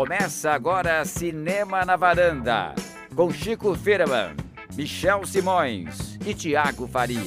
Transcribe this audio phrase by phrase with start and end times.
[0.00, 2.74] Começa agora Cinema na Varanda,
[3.14, 4.34] com Chico Firman,
[4.74, 7.20] Michel Simões e Tiago Faria.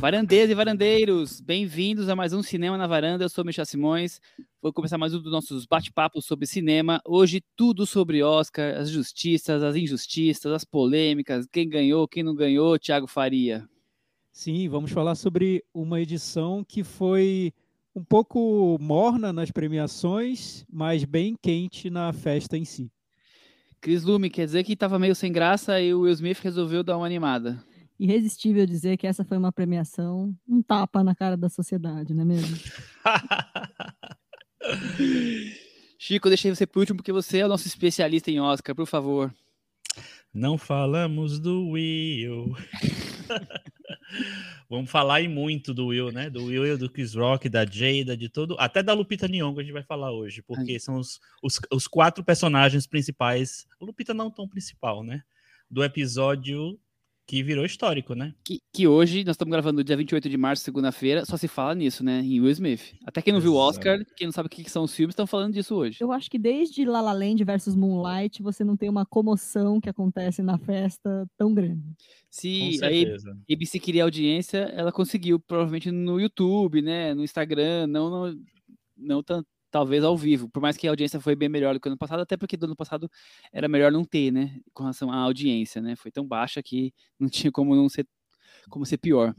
[0.00, 3.24] Varandeiras e varandeiros, bem-vindos a mais um Cinema na Varanda.
[3.24, 4.20] Eu sou Michel Simões.
[4.60, 7.00] Vou começar mais um dos nossos bate-papos sobre cinema.
[7.06, 12.76] Hoje, tudo sobre Oscar, as justiças, as injustiças, as polêmicas, quem ganhou, quem não ganhou,
[12.80, 13.64] Tiago Faria.
[14.32, 17.54] Sim, vamos falar sobre uma edição que foi
[17.98, 22.90] um pouco morna nas premiações, mas bem quente na festa em si.
[23.80, 26.96] Cris Lume, quer dizer que estava meio sem graça e o Will Smith resolveu dar
[26.96, 27.62] uma animada
[27.98, 32.26] irresistível dizer que essa foi uma premiação, um tapa na cara da sociedade, não é
[32.26, 32.56] mesmo?
[35.98, 39.34] Chico, deixei você por último porque você é o nosso especialista em Oscar, por favor.
[40.32, 42.54] Não falamos do Will.
[44.68, 46.28] Vamos falar e muito do Will, né?
[46.28, 48.56] Do Will, do Chris Rock, da Jada, de todo.
[48.58, 52.22] Até da Lupita Nyong'o a gente vai falar hoje, porque são os, os, os quatro
[52.22, 53.66] personagens principais.
[53.80, 55.22] Lupita não tão principal, né?
[55.70, 56.78] Do episódio
[57.28, 58.34] que virou histórico, né?
[58.42, 62.02] Que, que hoje, nós estamos gravando dia 28 de março, segunda-feira, só se fala nisso,
[62.02, 62.20] né?
[62.20, 62.94] Em Will Smith.
[63.04, 65.26] Até quem não viu o Oscar, quem não sabe o que são os filmes, estão
[65.26, 65.98] falando disso hoje.
[66.00, 69.90] Eu acho que desde La La Land versus Moonlight, você não tem uma comoção que
[69.90, 71.84] acontece na festa tão grande.
[72.30, 72.86] Se a
[73.52, 77.12] ABC queria audiência, ela conseguiu, provavelmente no YouTube, né?
[77.12, 78.38] No Instagram, não, não,
[78.96, 81.88] não tanto talvez ao vivo, por mais que a audiência foi bem melhor do que
[81.88, 83.10] o ano passado, até porque do ano passado
[83.52, 87.28] era melhor não ter, né, com relação à audiência, né, foi tão baixa que não
[87.28, 88.06] tinha como não ser,
[88.68, 89.34] como ser pior.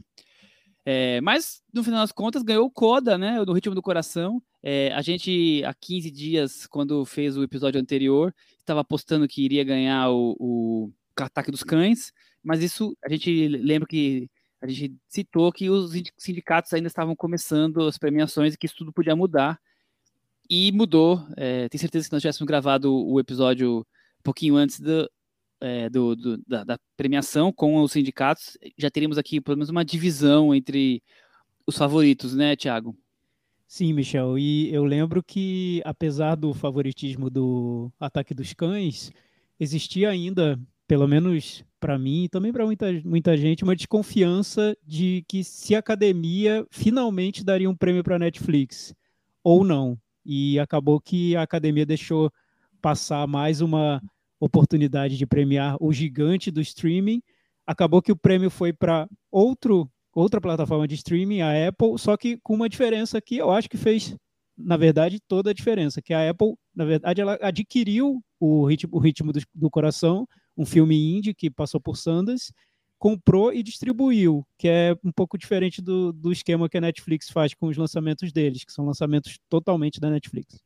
[0.84, 4.42] É, mas, no final das contas, ganhou o Coda, né, no Ritmo do Coração.
[4.62, 9.62] É, a gente, há 15 dias, quando fez o episódio anterior, estava apostando que iria
[9.62, 15.50] ganhar o, o Ataque dos Cães, mas isso, a gente lembra que a gente citou
[15.52, 19.58] que os sindicatos ainda estavam começando as premiações e que isso tudo podia mudar,
[20.50, 21.24] e mudou.
[21.36, 25.08] É, tenho certeza que nós tivéssemos gravado o episódio um pouquinho antes do,
[25.60, 29.84] é, do, do da, da, premiação com os sindicatos, já teríamos aqui pelo menos uma
[29.84, 31.02] divisão entre
[31.66, 32.96] os favoritos, né, Tiago?
[33.68, 34.36] Sim, Michel.
[34.36, 39.12] E eu lembro que, apesar do favoritismo do Ataque dos Cães,
[39.60, 40.58] existia ainda,
[40.88, 45.76] pelo menos para mim e também para muita, muita gente, uma desconfiança de que se
[45.76, 48.92] a academia finalmente daria um prêmio para Netflix
[49.44, 49.96] ou não
[50.32, 52.32] e acabou que a academia deixou
[52.80, 54.00] passar mais uma
[54.38, 57.20] oportunidade de premiar o gigante do streaming.
[57.66, 62.36] Acabou que o prêmio foi para outro outra plataforma de streaming, a Apple, só que
[62.44, 64.16] com uma diferença que eu acho que fez,
[64.56, 68.98] na verdade, toda a diferença, que a Apple, na verdade, ela adquiriu o ritmo, o
[69.00, 72.52] ritmo do, do coração, um filme indie que passou por Sundance,
[73.00, 77.54] comprou e distribuiu, que é um pouco diferente do, do esquema que a Netflix faz
[77.54, 80.62] com os lançamentos deles, que são lançamentos totalmente da Netflix.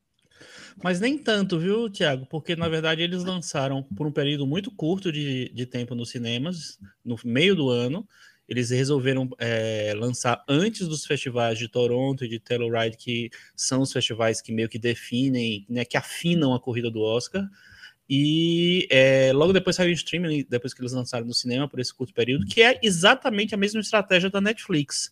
[0.82, 2.26] Mas nem tanto, viu, Tiago?
[2.26, 6.76] Porque na verdade eles lançaram por um período muito curto de, de tempo nos cinemas,
[7.04, 8.06] no meio do ano.
[8.48, 13.92] Eles resolveram é, lançar antes dos festivais de Toronto e de Telluride, que são os
[13.92, 17.48] festivais que meio que definem, né, que afinam a corrida do Oscar.
[18.08, 21.94] E é, logo depois saiu o streaming, depois que eles lançaram no cinema por esse
[21.94, 25.10] curto período, que é exatamente a mesma estratégia da Netflix.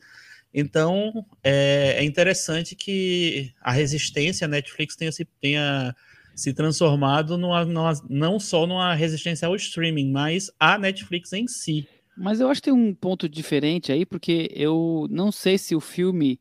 [0.53, 5.97] Então é, é interessante que a resistência à Netflix tenha se, tenha
[6.35, 11.89] se transformado numa, numa, não só numa resistência ao streaming, mas à Netflix em si.
[12.17, 15.81] Mas eu acho que tem um ponto diferente aí, porque eu não sei se o
[15.81, 16.39] filme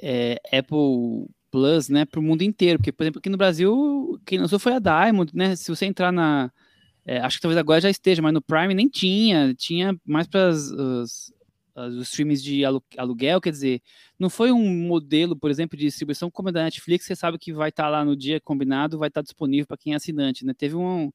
[0.00, 2.78] é, Apple Plus, né, para o mundo inteiro.
[2.78, 5.54] Porque, por exemplo, aqui no Brasil, quem lançou foi a Diamond, né?
[5.54, 6.50] Se você entrar na.
[7.04, 9.54] É, acho que talvez agora já esteja, mas no Prime nem tinha.
[9.54, 10.72] Tinha mais para os,
[11.76, 12.64] os streams de
[12.96, 13.82] aluguel, quer dizer,
[14.18, 17.52] não foi um modelo, por exemplo, de distribuição como a da Netflix, você sabe que
[17.52, 20.44] vai estar tá lá no dia combinado, vai estar tá disponível para quem é assinante,
[20.44, 20.54] né?
[20.56, 21.12] Teve um,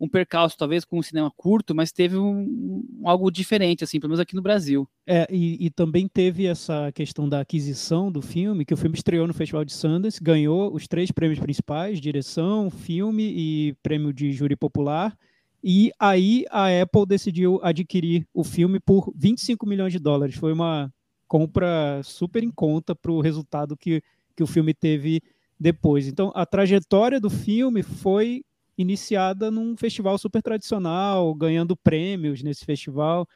[0.00, 4.10] um percalço, talvez com um cinema curto, mas teve um, um, algo diferente, assim, pelo
[4.10, 4.88] menos aqui no Brasil.
[5.06, 9.26] É, e, e, também teve essa questão da aquisição do filme, que o filme estreou
[9.26, 14.56] no Festival de Sundance, ganhou os três prêmios principais, direção, filme e prêmio de júri
[14.56, 15.16] popular,
[15.62, 20.34] e aí a Apple decidiu adquirir o filme por 25 milhões de dólares.
[20.34, 20.92] Foi uma
[21.26, 24.02] compra super em conta para o resultado que,
[24.36, 25.22] que o filme teve
[25.58, 26.06] depois.
[26.06, 28.44] Então, a trajetória do filme foi
[28.76, 33.28] iniciada num festival super tradicional, ganhando prêmios nesse festival.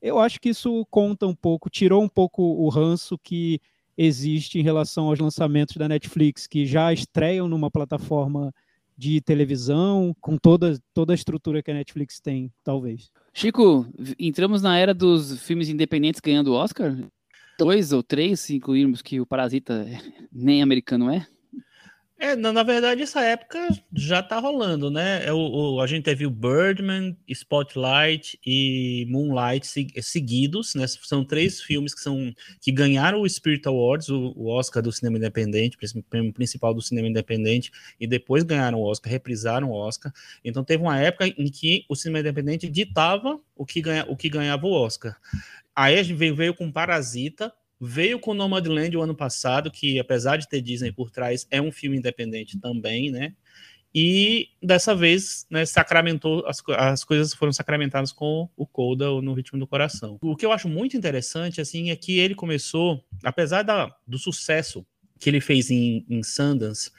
[0.00, 3.60] Eu acho que isso conta um pouco, tirou um pouco o ranço que
[3.96, 8.52] existe em relação aos lançamentos da Netflix, que já estreiam numa plataforma
[8.96, 13.10] de televisão, com toda, toda a estrutura que a Netflix tem, talvez.
[13.32, 13.86] Chico,
[14.18, 16.96] entramos na era dos filmes independentes ganhando Oscar?
[17.58, 19.86] Dois ou três, se incluirmos que o Parasita
[20.32, 21.26] nem americano é?
[22.22, 23.58] É, na, na, verdade, essa época
[23.92, 25.26] já tá rolando, né?
[25.26, 29.66] É o, o, a gente teve o Birdman, Spotlight e Moonlight
[30.00, 30.86] seguidos, né?
[30.86, 35.18] São três filmes que são que ganharam o Spirit Awards, o, o Oscar do cinema
[35.18, 35.76] independente,
[36.08, 40.12] prêmio principal do cinema independente, e depois ganharam o Oscar, reprisaram o Oscar.
[40.44, 44.28] Então teve uma época em que o cinema independente ditava o que, ganha, o que
[44.28, 45.16] ganhava o Oscar.
[45.74, 47.52] Aí a gente veio, veio com Parasita,
[47.84, 51.72] Veio com Nomadland o ano passado, que apesar de ter Disney por trás, é um
[51.72, 53.34] filme independente também, né?
[53.92, 59.58] E dessa vez, né, sacramentou, as, as coisas foram sacramentadas com o Coda no Ritmo
[59.58, 60.16] do Coração.
[60.22, 64.86] O que eu acho muito interessante, assim, é que ele começou, apesar da, do sucesso
[65.18, 66.90] que ele fez em, em Sundance,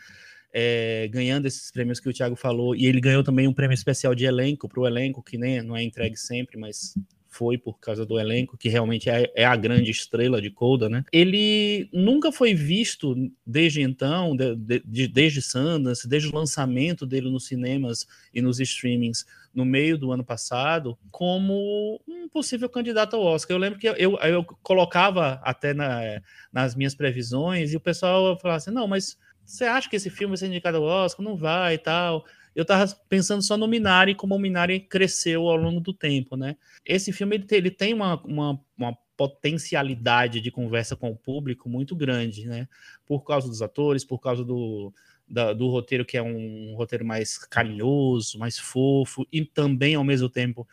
[0.54, 4.14] é, ganhando esses prêmios que o Thiago falou, e ele ganhou também um prêmio especial
[4.14, 6.94] de elenco para o elenco, que nem não é entregue sempre, mas
[7.34, 11.04] foi por causa do elenco, que realmente é, é, a grande estrela de Coda, né?
[11.12, 13.16] Ele nunca foi visto
[13.46, 19.26] desde então, de, de, desde Sundance, desde o lançamento dele nos cinemas e nos streamings
[19.54, 23.56] no meio do ano passado, como um possível candidato ao Oscar.
[23.56, 26.22] Eu lembro que eu, eu, colocava até na,
[26.52, 30.30] nas minhas previsões e o pessoal falava assim: não, mas você acha que esse filme
[30.32, 31.26] vai ser indicado ao Oscar?
[31.26, 32.24] Não vai e tal
[32.56, 36.56] eu tava pensando só no Minari, como o Minari cresceu ao longo do tempo, né?
[36.86, 41.70] Esse filme ele tem, ele tem uma, uma, uma potencialidade de conversa com o público
[41.70, 42.68] muito grande, né?
[43.06, 44.94] Por causa dos atores, por causa do,
[45.28, 50.30] da, do roteiro que é um roteiro mais carinhoso, mais fofo e também ao mesmo
[50.30, 50.68] tempo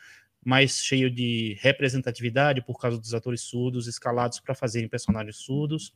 [0.45, 5.95] mais cheio de representatividade por causa dos atores surdos escalados para fazerem personagens surdos.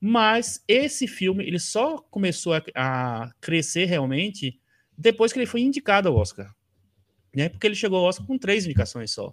[0.00, 4.60] Mas esse filme ele só começou a, a crescer realmente
[4.98, 6.52] depois que ele foi indicado ao Oscar.
[7.34, 7.48] Né?
[7.48, 9.32] Porque ele chegou ao Oscar com três indicações só.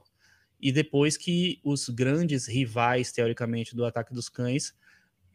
[0.62, 4.75] E depois que os grandes rivais, teoricamente, do Ataque dos Cães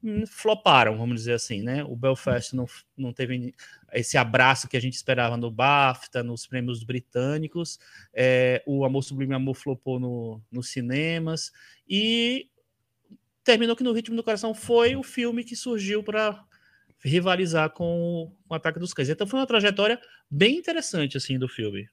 [0.02, 1.84] hum, floparam, vamos dizer assim, né?
[1.84, 2.66] O Belfast não,
[2.96, 3.52] não teve
[3.92, 7.78] esse abraço que a gente esperava no BAFTA, nos prêmios britânicos.
[8.14, 11.50] É, o Amor Sublime Amor flopou no, nos cinemas.
[11.88, 12.48] E
[13.42, 16.44] terminou que No Ritmo do Coração foi o filme que surgiu para
[17.02, 19.08] rivalizar com o Ataque dos Cães.
[19.08, 20.00] Então foi uma trajetória
[20.30, 21.86] bem interessante assim do filme.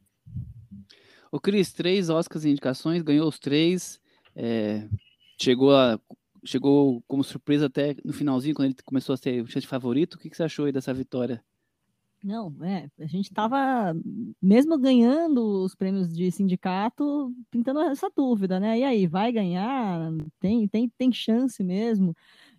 [1.31, 4.00] O Cris, três Oscars e indicações, ganhou os três,
[4.36, 4.88] é,
[5.39, 6.00] chegou a,
[6.45, 10.15] chegou como surpresa até no finalzinho, quando ele começou a ser o chance favorito.
[10.15, 11.44] O que, que você achou aí dessa vitória?
[12.24, 13.95] Não, é, a gente estava
[14.42, 18.80] mesmo ganhando os prêmios de sindicato, pintando essa dúvida, né?
[18.80, 20.12] E aí, vai ganhar?
[20.39, 22.15] Tem, tem, tem chance mesmo?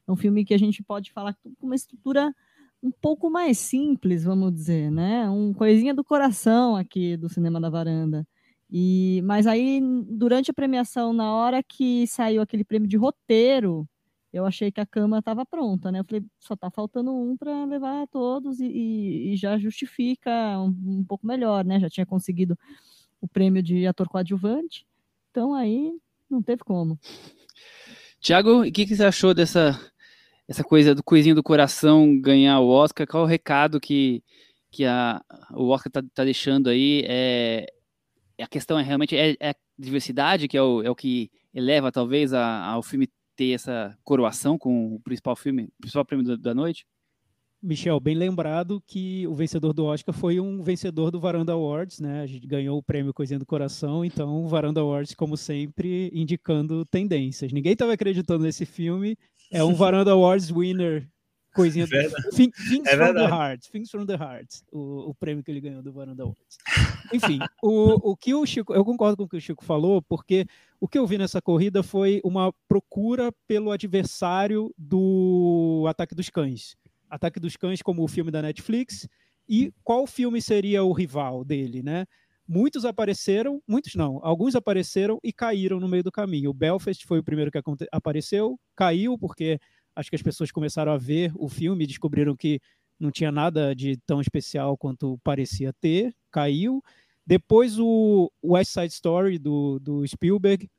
[0.08, 2.34] É um filme que a gente pode falar com uma estrutura
[2.82, 5.28] um pouco mais simples, vamos dizer, né?
[5.28, 8.26] Um coisinha do coração aqui do Cinema da Varanda.
[8.70, 13.88] E, mas aí, durante a premiação, na hora que saiu aquele prêmio de roteiro,
[14.32, 16.00] eu achei que a cama estava pronta, né?
[16.00, 20.30] Eu falei, só está faltando um para levar todos e, e, e, já justifica
[20.60, 21.80] um, um, pouco melhor, né?
[21.80, 22.56] Já tinha conseguido
[23.20, 24.86] o prêmio de ator coadjuvante,
[25.30, 25.92] então aí
[26.30, 26.98] não teve como.
[28.20, 29.80] Tiago, o que, que você achou dessa
[30.48, 34.24] essa coisa do coisinho do coração ganhar o Oscar, qual é o recado que,
[34.70, 35.22] que a,
[35.52, 37.04] o Oscar está tá deixando aí?
[37.06, 37.66] É,
[38.40, 41.92] a questão é realmente é, é, a diversidade que é o, é o que eleva
[41.92, 46.54] talvez a, ao filme ter essa coroação com o principal filme, principal prêmio da, da
[46.54, 46.86] noite?
[47.60, 52.20] Michel, bem lembrado que o vencedor do Oscar foi um vencedor do Varanda Awards, né?
[52.20, 56.86] A gente ganhou o prêmio Coisinha do Coração, então o Varanda Awards, como sempre, indicando
[56.86, 57.52] tendências.
[57.52, 59.18] Ninguém estava acreditando nesse filme,
[59.50, 61.08] é um Varanda Awards winner,
[61.54, 61.94] coisinha do...
[61.94, 65.60] É Things é from the Heart, Things from the Heart, o, o, prêmio que ele
[65.60, 66.58] ganhou do Varanda Awards.
[67.12, 70.46] Enfim, o, o que o Chico, eu concordo com o que o Chico falou, porque
[70.80, 76.76] o que eu vi nessa corrida foi uma procura pelo adversário do Ataque dos Cães.
[77.10, 79.08] Ataque dos Cães como o filme da Netflix
[79.48, 82.06] e qual filme seria o rival dele, né?
[82.50, 86.48] Muitos apareceram, muitos não, alguns apareceram e caíram no meio do caminho.
[86.48, 87.60] O Belfast foi o primeiro que
[87.92, 89.60] apareceu, caiu porque
[89.94, 92.58] acho que as pessoas começaram a ver o filme e descobriram que
[92.98, 96.82] não tinha nada de tão especial quanto parecia ter, caiu.
[97.26, 100.70] Depois o West Side Story do, do Spielberg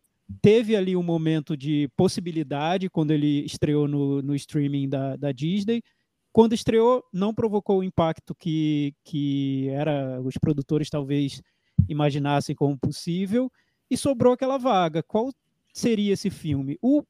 [0.41, 5.83] teve ali um momento de possibilidade quando ele estreou no, no streaming da, da Disney,
[6.31, 11.41] quando estreou, não provocou o impacto que, que era os produtores talvez
[11.87, 13.51] imaginassem como possível,
[13.89, 15.01] e sobrou aquela vaga.
[15.03, 15.31] Qual
[15.73, 16.77] seria esse filme?
[16.81, 17.03] O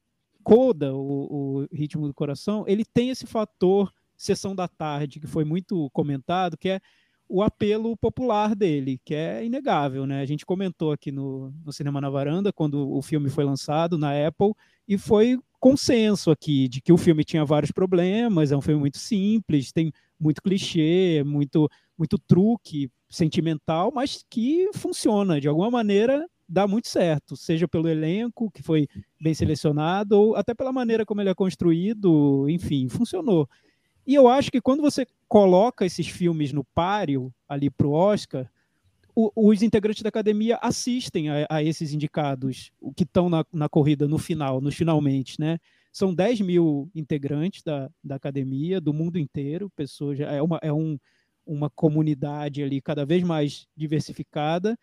[0.44, 5.46] Coda, o, o Ritmo do Coração, ele tem esse fator sessão da tarde, que foi
[5.46, 6.82] muito comentado, que é
[7.28, 10.22] o apelo popular dele, que é inegável, né?
[10.22, 14.28] A gente comentou aqui no, no Cinema na Varanda, quando o filme foi lançado na
[14.28, 14.54] Apple,
[14.88, 18.98] e foi consenso aqui de que o filme tinha vários problemas, é um filme muito
[18.98, 26.65] simples, tem muito clichê, muito, muito truque sentimental, mas que funciona de alguma maneira, dá
[26.65, 28.88] muito certo, seja pelo elenco que foi
[29.22, 33.48] bem selecionado ou até pela maneira como ele é construído, enfim, funcionou.
[34.08, 38.50] E eu acho que quando você coloca esses filmes no páreo ali para o Oscar,
[39.36, 44.08] os integrantes da academia assistem a, a esses indicados, o que estão na, na, corrida
[44.08, 45.60] no final, nos finalmente, né?
[45.91, 50.98] São 10 mil integrantes da, da academia, do mundo inteiro, pessoas, é, uma, é um,
[51.50, 54.77] uma comunidade ali cada vez mais diversificada.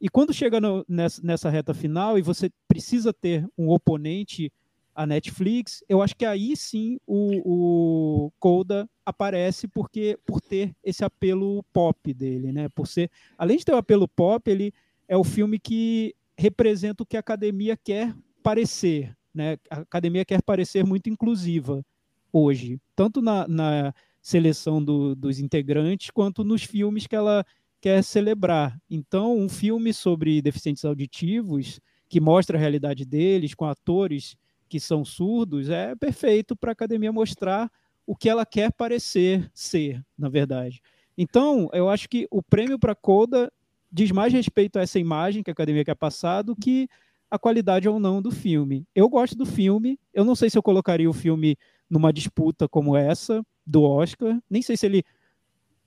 [0.00, 4.52] E quando chega no, nessa, nessa reta final e você precisa ter um oponente
[4.94, 11.02] a Netflix, eu acho que aí sim o, o Coda aparece porque por ter esse
[11.04, 12.68] apelo pop dele, né?
[12.68, 14.72] Por ser, além de ter o apelo pop, ele
[15.08, 19.56] é o filme que representa o que a academia quer parecer, né?
[19.70, 21.84] A academia quer parecer muito inclusiva
[22.32, 27.44] hoje, tanto na, na seleção do, dos integrantes quanto nos filmes que ela
[27.80, 28.80] quer celebrar.
[28.88, 34.36] Então, um filme sobre deficientes auditivos que mostra a realidade deles com atores
[34.68, 37.70] que são surdos, é perfeito para a academia mostrar
[38.06, 40.80] o que ela quer parecer ser, na verdade.
[41.18, 43.52] Então, eu acho que o prêmio para Coda
[43.90, 46.88] diz mais respeito a essa imagem que a academia quer passar do que
[47.30, 48.86] a qualidade ou não do filme.
[48.94, 51.56] Eu gosto do filme, eu não sei se eu colocaria o filme
[51.90, 55.04] numa disputa como essa do Oscar, nem sei se ele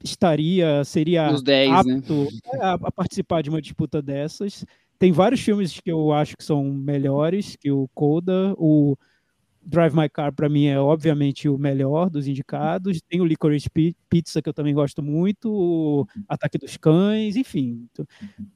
[0.03, 1.43] estaria, seria 10,
[1.85, 1.95] né?
[1.95, 2.59] apto né?
[2.59, 4.65] a, a, participar de uma disputa dessas.
[4.97, 8.53] Tem vários filmes que eu acho que são melhores que o Coda.
[8.57, 8.97] O
[9.61, 13.01] Drive My Car, para mim, é obviamente o melhor dos indicados.
[13.09, 13.69] Tem o Licorice
[14.09, 15.51] Pizza, que eu também gosto muito.
[15.51, 17.87] O Ataque dos Cães, enfim.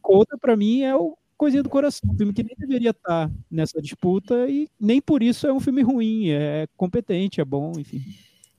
[0.01, 2.09] Coda, para mim, é o coisinha do coração.
[2.09, 5.81] Um filme que nem deveria estar nessa disputa e nem por isso é um filme
[5.81, 6.29] ruim.
[6.29, 8.01] É competente, é bom, enfim.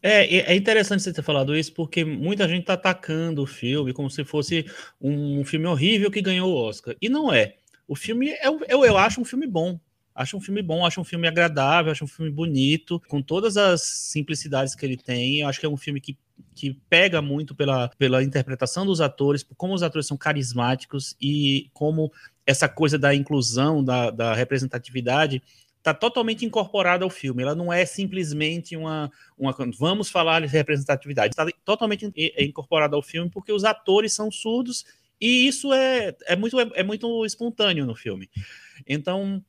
[0.02, 4.10] É, é interessante você ter falado isso, porque muita gente está atacando o filme como
[4.10, 4.64] se fosse
[5.00, 6.96] um filme horrível que ganhou o Oscar.
[7.00, 7.56] E não é.
[7.86, 9.78] O filme, é, eu, eu acho um filme bom.
[10.14, 13.82] Acho um filme bom, acho um filme agradável, acho um filme bonito, com todas as
[13.82, 15.40] simplicidades que ele tem.
[15.40, 16.16] Eu acho que é um filme que,
[16.54, 22.12] que pega muito pela, pela interpretação dos atores, como os atores são carismáticos e como
[22.46, 25.42] essa coisa da inclusão, da, da representatividade,
[25.80, 27.42] está totalmente incorporada ao filme.
[27.42, 31.32] Ela não é simplesmente uma, uma vamos falar de representatividade.
[31.32, 34.84] Está totalmente incorporada ao filme porque os atores são surdos
[35.20, 38.30] e isso é, é, muito, é, é, muito espontâneo no filme.
[38.86, 39.44] Então,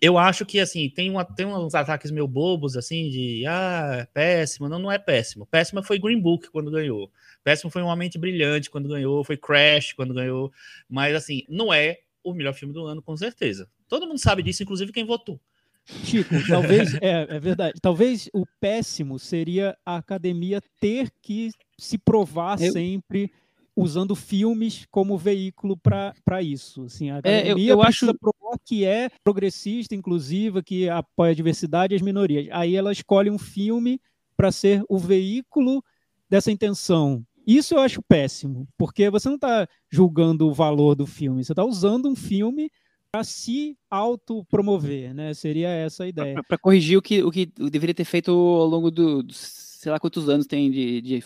[0.00, 4.04] eu acho que, assim, tem, uma, tem uns ataques meio bobos, assim, de, ah, é
[4.06, 4.68] péssimo.
[4.68, 5.46] Não, não é péssimo.
[5.46, 7.10] Péssimo foi Green Book quando ganhou.
[7.44, 9.22] Péssimo foi Uma Mente Brilhante quando ganhou.
[9.22, 10.50] Foi Crash quando ganhou.
[10.88, 13.68] Mas, assim, não é o melhor filme do ano, com certeza.
[13.88, 15.38] Todo mundo sabe disso, inclusive quem votou.
[15.84, 17.74] Chico, talvez, é, é verdade.
[17.80, 22.72] Talvez o péssimo seria a academia ter que se provar eu...
[22.72, 23.30] sempre
[23.74, 26.84] usando filmes como veículo para isso.
[26.84, 31.34] Assim, a academia é, eu, eu acho provar que é progressista, inclusiva, que apoia a
[31.34, 32.48] diversidade e as minorias.
[32.52, 34.00] Aí ela escolhe um filme
[34.36, 35.82] para ser o veículo
[36.28, 37.24] dessa intenção.
[37.46, 41.64] Isso eu acho péssimo, porque você não está julgando o valor do filme, você está
[41.64, 42.70] usando um filme
[43.12, 45.34] para se autopromover, né?
[45.34, 46.42] Seria essa a ideia.
[46.48, 49.36] Para corrigir o que, o que deveria ter feito ao longo do, dos
[49.82, 51.24] sei lá quantos anos tem de, de,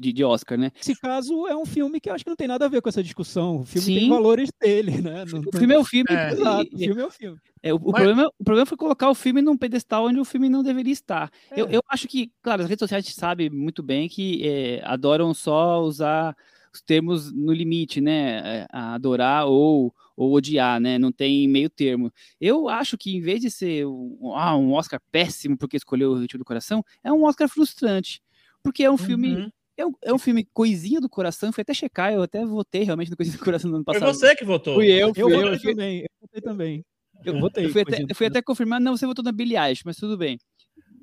[0.00, 0.70] de, de Oscar, né?
[0.78, 3.02] Esse caso é um filme que acho que não tem nada a ver com essa
[3.02, 3.60] discussão.
[3.60, 3.98] O filme Sim.
[3.98, 5.24] tem valores dele, né?
[5.24, 6.06] Não, o filme é o filme.
[6.10, 6.32] É.
[6.32, 7.38] Exato, o filme é o filme.
[7.62, 8.02] É, o, o, Mas...
[8.02, 11.30] problema, o problema foi colocar o filme num pedestal onde o filme não deveria estar.
[11.50, 11.60] É.
[11.60, 15.80] Eu, eu acho que, claro, as redes sociais sabem muito bem que é, adoram só
[15.80, 16.36] usar
[16.82, 18.62] termos no limite, né?
[18.62, 20.98] É, adorar ou, ou odiar, né?
[20.98, 22.12] Não tem meio termo.
[22.40, 26.18] Eu acho que em vez de ser um, ah, um Oscar péssimo porque escolheu o
[26.18, 28.22] ritmo do coração, é um Oscar frustrante.
[28.62, 28.98] Porque é um uhum.
[28.98, 32.84] filme é um, é um filme coisinha do coração, fui até checar, eu até votei
[32.84, 34.04] realmente no coisinha do coração no ano passado.
[34.04, 34.74] Foi você que votou.
[34.74, 35.30] Fui eu, fui eu.
[35.30, 36.84] Eu, eu também, eu votei também.
[37.24, 37.68] Eu, votei.
[37.68, 40.38] Fui até, fui até confirmar, não, você votou na Billie Eilish, mas tudo bem.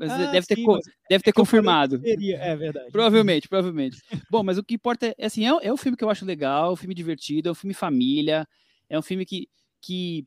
[0.01, 2.00] Mas ah, deve, ter, sim, mas deve ter é confirmado.
[2.00, 2.89] Seria, é verdade.
[2.91, 3.98] Provavelmente, provavelmente.
[4.31, 6.74] Bom, mas o que importa é, assim, é, é um filme que eu acho legal,
[6.74, 8.48] um filme divertido, é um filme família,
[8.89, 9.48] é um filme que,
[9.79, 10.25] que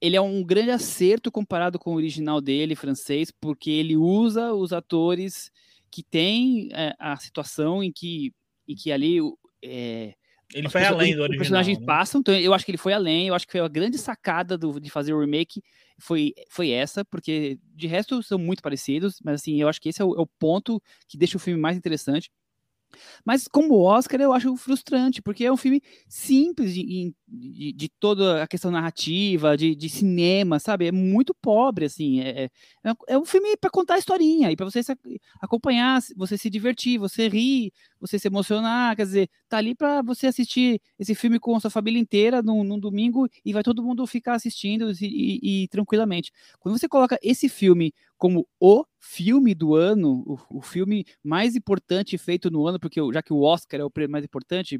[0.00, 4.72] ele é um grande acerto comparado com o original dele, francês, porque ele usa os
[4.72, 5.50] atores
[5.90, 8.32] que têm é, a situação em que,
[8.68, 9.18] em que ali
[9.60, 10.14] é,
[10.54, 11.30] ele foi além do original.
[11.30, 11.84] Os personagens né?
[11.84, 13.26] passam, então eu acho que ele foi além.
[13.26, 15.60] Eu acho que foi a grande sacada do, de fazer o remake
[16.00, 20.02] foi, foi essa, porque de resto são muito parecidos, mas assim, eu acho que esse
[20.02, 22.30] é o, é o ponto que deixa o filme mais interessante.
[23.24, 28.42] Mas como Oscar, eu acho frustrante, porque é um filme simples de, de, de toda
[28.42, 30.86] a questão narrativa, de, de, cinema, sabe?
[30.86, 32.20] É muito pobre, assim.
[32.20, 32.44] É,
[32.84, 34.92] é, é um filme para contar a historinha e para você se
[35.40, 38.96] acompanhar, você se divertir, você rir, você se emocionar.
[38.96, 42.64] Quer dizer, tá ali para você assistir esse filme com a sua família inteira num,
[42.64, 46.32] num domingo e vai todo mundo ficar assistindo e, e, e tranquilamente.
[46.58, 52.18] Quando você coloca esse filme como o filme do ano, o, o, filme mais importante
[52.18, 54.78] feito no ano, porque já que o Oscar é o prêmio mais importante,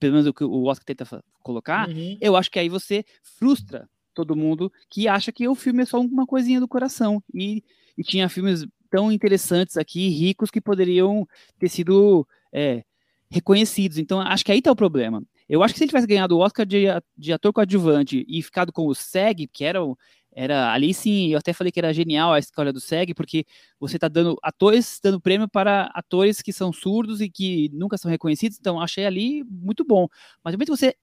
[0.00, 2.16] pelo menos o que o Oscar tenta colocar, uhum.
[2.18, 6.00] eu acho que aí você frustra todo mundo que acha que o filme é só
[6.00, 7.22] uma coisinha do coração.
[7.34, 7.62] E,
[7.96, 12.84] e tinha filmes tão interessantes aqui, ricos, que poderiam ter sido é,
[13.30, 13.98] reconhecidos.
[13.98, 15.22] Então, acho que aí está o problema.
[15.46, 16.84] Eu acho que se ele tivesse ganhado o Oscar de,
[17.18, 19.94] de ator coadjuvante e ficado com o SEG, que era o,
[20.34, 23.44] era ali sim, eu até falei que era genial a escolha do SEG, porque
[23.78, 28.10] você está dando atores dando prêmio para atores que são surdos e que nunca são
[28.10, 30.08] reconhecidos, então achei ali muito bom.
[30.42, 30.94] Mas realmente você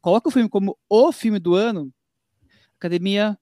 [0.00, 1.92] coloca o filme como o filme do ano,
[2.76, 3.38] academia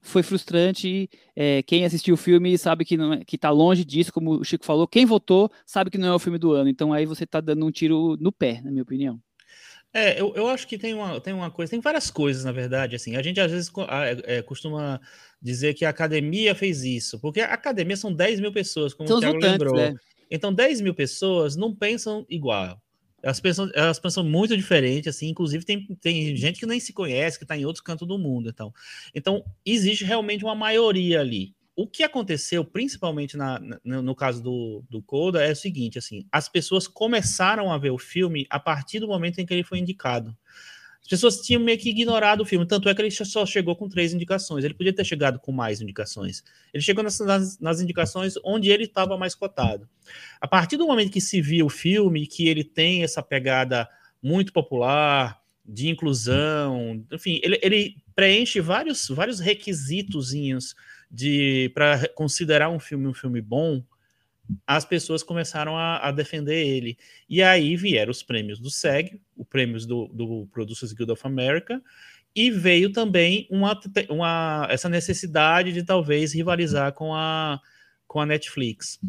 [0.00, 1.08] foi frustrante.
[1.36, 4.44] É, quem assistiu o filme sabe que não é, que está longe disso, como o
[4.44, 4.88] Chico falou.
[4.88, 6.68] Quem votou sabe que não é o filme do ano.
[6.70, 9.20] Então aí você está dando um tiro no pé, na minha opinião.
[9.92, 12.94] É, eu, eu acho que tem uma, tem uma coisa, tem várias coisas, na verdade,
[12.94, 13.70] assim, a gente às vezes
[14.24, 15.00] é, é, costuma
[15.42, 19.18] dizer que a academia fez isso, porque a academia são 10 mil pessoas, como são
[19.18, 19.74] o Thiago lembrou.
[19.74, 19.94] Né?
[20.30, 22.80] Então, 10 mil pessoas não pensam igual.
[23.22, 27.36] Elas pensam, elas pensam muito diferente, assim, inclusive tem, tem gente que nem se conhece,
[27.36, 28.72] que está em outros cantos do mundo, então.
[29.12, 35.00] Então, existe realmente uma maioria ali o que aconteceu, principalmente na, no caso do, do
[35.00, 39.08] Coda, é o seguinte: assim, as pessoas começaram a ver o filme a partir do
[39.08, 40.36] momento em que ele foi indicado.
[41.00, 43.88] As pessoas tinham meio que ignorado o filme, tanto é que ele só chegou com
[43.88, 44.62] três indicações.
[44.62, 46.44] Ele podia ter chegado com mais indicações.
[46.72, 49.88] Ele chegou nas, nas, nas indicações onde ele estava mais cotado.
[50.38, 53.88] A partir do momento que se viu o filme, que ele tem essa pegada
[54.22, 60.74] muito popular, de inclusão, enfim, ele, ele preenche vários, vários requisitozinhos
[61.10, 63.82] de para considerar um filme um filme bom,
[64.66, 66.98] as pessoas começaram a, a, defender ele.
[67.28, 71.82] E aí vieram os prêmios do SEG, os prêmios do, do Producers Guild of America,
[72.34, 77.60] e veio também uma, uma, essa necessidade de talvez rivalizar com a,
[78.06, 79.00] com a Netflix.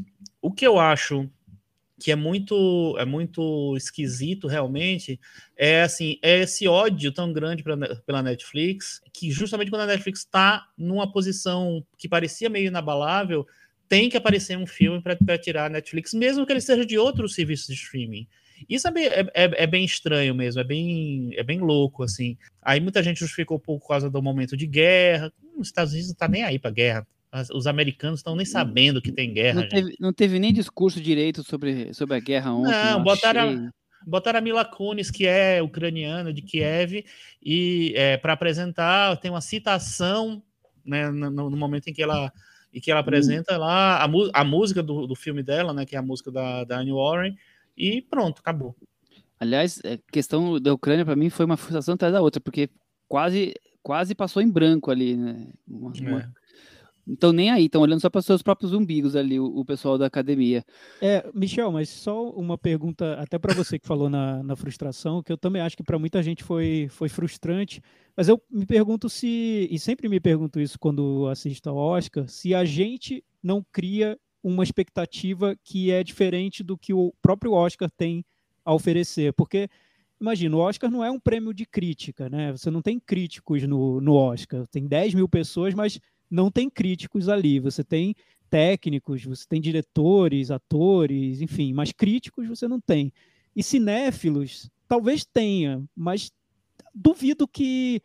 [0.41, 1.29] O que eu acho
[2.01, 5.19] que é muito é muito esquisito realmente
[5.55, 10.21] é assim é esse ódio tão grande pra, pela Netflix que justamente quando a Netflix
[10.21, 13.45] está numa posição que parecia meio inabalável
[13.87, 17.35] tem que aparecer um filme para tirar a Netflix mesmo que ele seja de outros
[17.35, 18.27] serviços de streaming.
[18.69, 22.35] Isso é bem, é, é, é bem estranho mesmo é bem é bem louco assim.
[22.63, 26.27] Aí muita gente justificou por causa do momento de guerra os Estados Unidos não tá
[26.27, 27.07] nem aí para guerra
[27.53, 29.61] os americanos estão nem sabendo que tem guerra.
[29.61, 32.71] Não teve, não teve, nem discurso direito sobre, sobre a guerra ontem.
[32.71, 33.71] Não, botaram,
[34.05, 37.05] botaram a Mila Kunis, que é ucraniana de Kiev,
[37.41, 40.43] e é, para apresentar, tem uma citação
[40.85, 42.31] né, no, no, momento em que ela,
[42.73, 45.99] em que ela apresenta lá a, a música do, do filme dela, né, que é
[45.99, 47.37] a música da, da Anne Warren,
[47.77, 48.75] e pronto, acabou.
[49.39, 52.69] Aliás, a é, questão da Ucrânia para mim foi uma frustração atrás da outra, porque
[53.07, 55.47] quase quase passou em branco ali, né?
[55.67, 56.01] Uma, é.
[56.01, 56.33] uma
[57.11, 60.05] então nem aí, estão olhando só para seus próprios umbigos ali, o, o, pessoal da
[60.05, 60.63] academia.
[61.01, 65.31] É, Michel, mas só uma pergunta, até para você que falou na, na frustração, que
[65.31, 67.81] eu também acho que para muita gente foi, foi frustrante,
[68.15, 72.55] mas eu me pergunto se, e sempre me pergunto isso quando assisto ao Oscar, se
[72.55, 78.23] a gente não cria uma expectativa que é diferente do que o próprio Oscar tem
[78.63, 79.67] a oferecer, porque
[80.19, 82.51] imagina, o Oscar não é um prêmio de crítica, né?
[82.51, 85.99] Você não tem críticos no, no Oscar, tem 10 mil pessoas, mas
[86.31, 87.59] não tem críticos ali.
[87.59, 88.15] Você tem
[88.49, 93.11] técnicos, você tem diretores, atores, enfim, mas críticos você não tem.
[93.55, 96.31] E cinéfilos, talvez tenha, mas
[96.95, 98.01] duvido que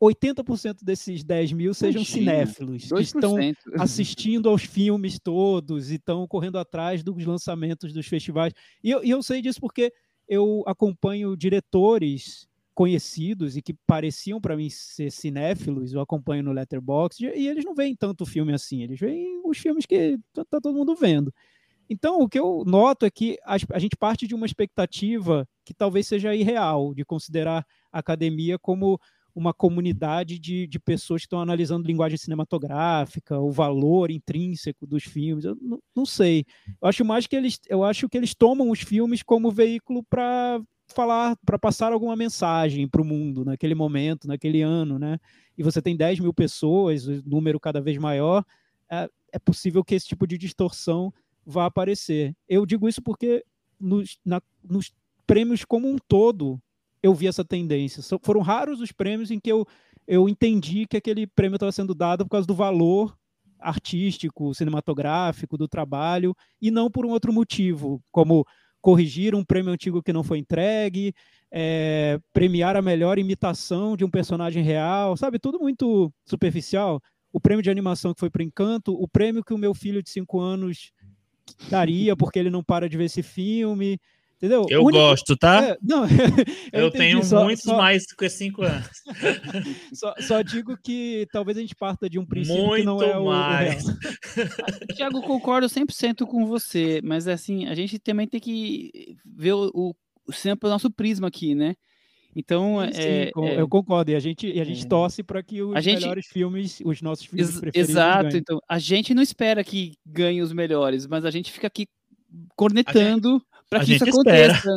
[0.00, 2.96] 80% desses 10 mil sejam Imagina, cinéfilos, 2%.
[2.96, 3.36] que estão
[3.78, 8.52] assistindo aos filmes todos e estão correndo atrás dos lançamentos dos festivais.
[8.82, 9.92] E eu, e eu sei disso porque
[10.28, 17.32] eu acompanho diretores conhecidos e que pareciam para mim ser cinéfilos, eu acompanho no Letterboxd,
[17.34, 20.76] e eles não veem tanto filme assim, eles veem os filmes que tá, tá todo
[20.76, 21.32] mundo vendo.
[21.88, 25.74] Então, o que eu noto é que a, a, gente parte de uma expectativa que
[25.74, 28.98] talvez seja irreal, de considerar a academia como
[29.34, 35.44] uma comunidade de, de pessoas que estão analisando linguagem cinematográfica, o valor intrínseco dos filmes.
[35.44, 36.46] Eu não, não sei.
[36.80, 40.60] Eu acho mais que eles, eu acho que eles tomam os filmes como veículo para
[40.86, 45.18] falar, para passar alguma mensagem para o mundo naquele momento, naquele ano, né?
[45.56, 48.44] E você tem 10 mil pessoas, número cada vez maior,
[48.90, 51.12] é, é possível que esse tipo de distorção
[51.44, 52.34] vá aparecer.
[52.48, 53.44] Eu digo isso porque
[53.78, 54.92] nos, na, nos
[55.26, 56.60] prêmios como um todo,
[57.02, 58.02] eu vi essa tendência.
[58.22, 59.66] Foram raros os prêmios em que eu,
[60.06, 63.16] eu entendi que aquele prêmio estava sendo dado por causa do valor
[63.58, 68.46] artístico, cinematográfico do trabalho, e não por um outro motivo, como
[68.84, 71.14] corrigir um prêmio antigo que não foi entregue,
[71.50, 75.38] é, premiar a melhor imitação de um personagem real, sabe?
[75.38, 77.00] Tudo muito superficial.
[77.32, 80.10] O prêmio de animação que foi para Encanto, o prêmio que o meu filho de
[80.10, 80.92] cinco anos
[81.70, 83.98] daria porque ele não para de ver esse filme.
[84.44, 84.66] Entendeu?
[84.68, 84.98] Eu único...
[84.98, 85.70] gosto, tá?
[85.70, 86.04] É, não,
[86.70, 87.78] eu, eu tenho só, muitos só...
[87.78, 88.90] mais que cinco anos.
[89.94, 93.18] só, só, digo que talvez a gente parta de um princípio Muito que não é
[93.18, 93.88] mais.
[93.88, 93.96] o.
[94.94, 99.94] Tiago, concordo 100% com você, mas assim, a gente também tem que ver o, o,
[100.28, 101.74] o cinema pelo nosso prisma aqui, né?
[102.36, 104.10] Então, sim, é, é, eu concordo.
[104.10, 107.00] E a gente, e a gente é, torce para que os gente, melhores filmes, os
[107.00, 107.90] nossos filmes ex preferidos.
[107.90, 108.24] Exato.
[108.24, 108.38] Ganhem.
[108.40, 111.86] Então, a gente não espera que ganhe os melhores, mas a gente fica aqui
[112.54, 114.74] cornetando para que isso aconteça.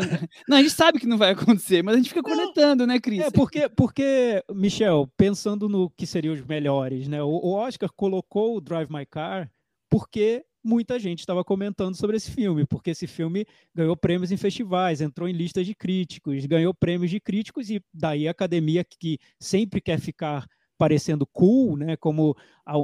[0.47, 3.21] Não, a gente sabe que não vai acontecer, mas a gente fica cornetando, né, Cris?
[3.21, 7.21] É, porque, porque, Michel, pensando no que seriam os melhores, né?
[7.21, 9.50] O, o Oscar colocou o Drive My Car
[9.89, 15.00] porque muita gente estava comentando sobre esse filme, porque esse filme ganhou prêmios em festivais,
[15.00, 19.80] entrou em listas de críticos, ganhou prêmios de críticos, e daí a academia que sempre
[19.80, 20.45] quer ficar
[20.78, 22.36] parecendo cool, né, como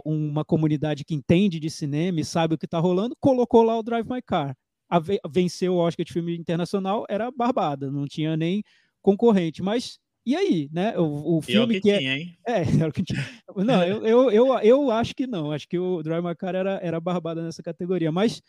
[0.06, 3.84] uma comunidade que entende de cinema e sabe o que está rolando, colocou lá o
[3.84, 4.56] Drive My Car
[4.90, 8.64] a vencer o Oscar de filme internacional era barbada, não tinha nem
[9.02, 9.62] concorrente.
[9.64, 10.98] Mas e aí, né?
[10.98, 12.38] O, o filme que, que é tinha, hein?
[12.48, 13.26] É, era o que tinha.
[13.56, 15.52] Não, eu, eu, eu, eu acho que não.
[15.52, 18.12] Acho que o Drive My Car era, era barbada nessa categoria.
[18.12, 18.42] Mas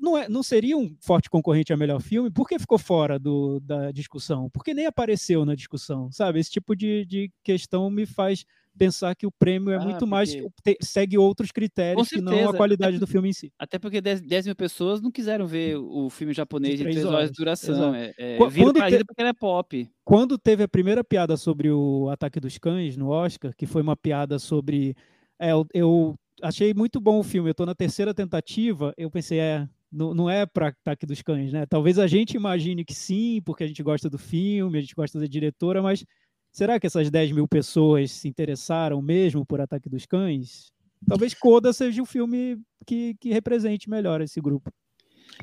[0.00, 2.30] não, é, não seria um forte concorrente a melhor filme?
[2.30, 4.48] Por que ficou fora do, da discussão?
[4.50, 6.40] Porque nem apareceu na discussão, sabe?
[6.40, 8.44] Esse tipo de, de questão me faz
[8.78, 10.10] pensar que o prêmio é ah, muito porque...
[10.10, 10.36] mais.
[10.80, 13.52] Segue outros critérios que não a qualidade do filme em si.
[13.58, 17.14] Até porque 10, 10 mil pessoas não quiseram ver o filme japonês de 3 horas,
[17.14, 17.94] horas de duração.
[17.94, 19.04] É, é, quando te...
[19.04, 19.90] porque ele é pop.
[20.04, 23.96] Quando teve a primeira piada sobre o Ataque dos Cães no Oscar, que foi uma
[23.96, 24.96] piada sobre.
[25.38, 27.48] É, eu, eu achei muito bom o filme.
[27.48, 28.92] Eu estou na terceira tentativa.
[28.96, 31.66] Eu pensei, é, não, não é para Ataque dos Cães, né?
[31.66, 35.20] Talvez a gente imagine que sim, porque a gente gosta do filme, a gente gosta
[35.20, 36.04] da diretora, mas
[36.52, 40.70] Será que essas 10 mil pessoas se interessaram mesmo por Ataque dos Cães?
[41.08, 44.70] Talvez Coda seja o filme que, que represente melhor esse grupo.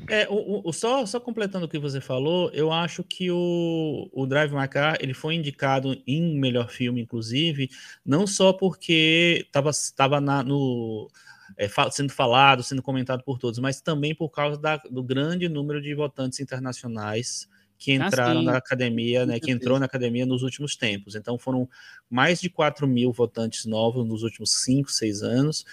[0.08, 4.24] É, o, o, só, só completando o que você falou, eu acho que o, o
[4.24, 7.68] Drive My Car ele foi indicado em melhor filme, inclusive,
[8.06, 11.10] não só porque estava no,
[11.56, 15.82] é, sendo falado, sendo comentado por todos, mas também por causa da, do grande número
[15.82, 17.48] de votantes internacionais
[17.80, 21.14] que ah, entraram ah, na academia, né, que entrou na academia nos últimos tempos.
[21.14, 21.66] Então foram
[22.10, 25.64] mais de 4 mil votantes novos nos últimos 5, 6 anos.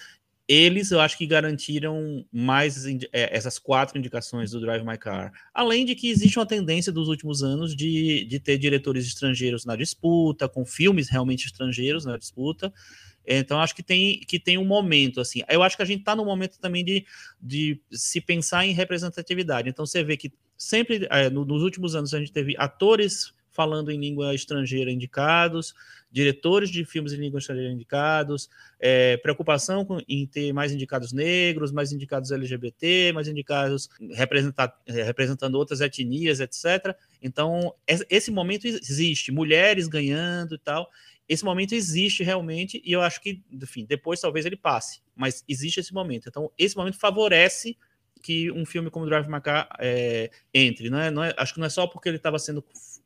[0.48, 5.34] Eles, eu acho que garantiram mais é, essas quatro indicações do Drive My Car.
[5.54, 9.76] Além de que existe uma tendência dos últimos anos de, de ter diretores estrangeiros na
[9.76, 12.74] disputa, com filmes realmente estrangeiros na disputa.
[13.28, 15.42] Então, acho que tem, que tem um momento, assim.
[15.50, 17.06] Eu acho que a gente está no momento também de,
[17.42, 19.70] de se pensar em representatividade.
[19.70, 23.92] Então, você vê que sempre, é, no, nos últimos anos, a gente teve atores falando
[23.92, 25.74] em língua estrangeira indicados,
[26.12, 28.48] diretores de filmes em língua estrangeira indicados,
[28.80, 33.90] é, preocupação com, em ter mais indicados negros, mais indicados LGBT, mais indicados
[34.86, 36.96] é, representando outras etnias, etc.
[37.20, 40.88] Então, esse momento existe, mulheres ganhando e tal.
[41.28, 45.80] Esse momento existe realmente, e eu acho que, enfim, depois talvez ele passe, mas existe
[45.80, 46.30] esse momento.
[46.30, 47.78] Então, esse momento favorece
[48.22, 50.90] que um filme como Drive My Car é, entre.
[50.90, 52.63] Não é, não é, acho que não é só porque ele estava sendo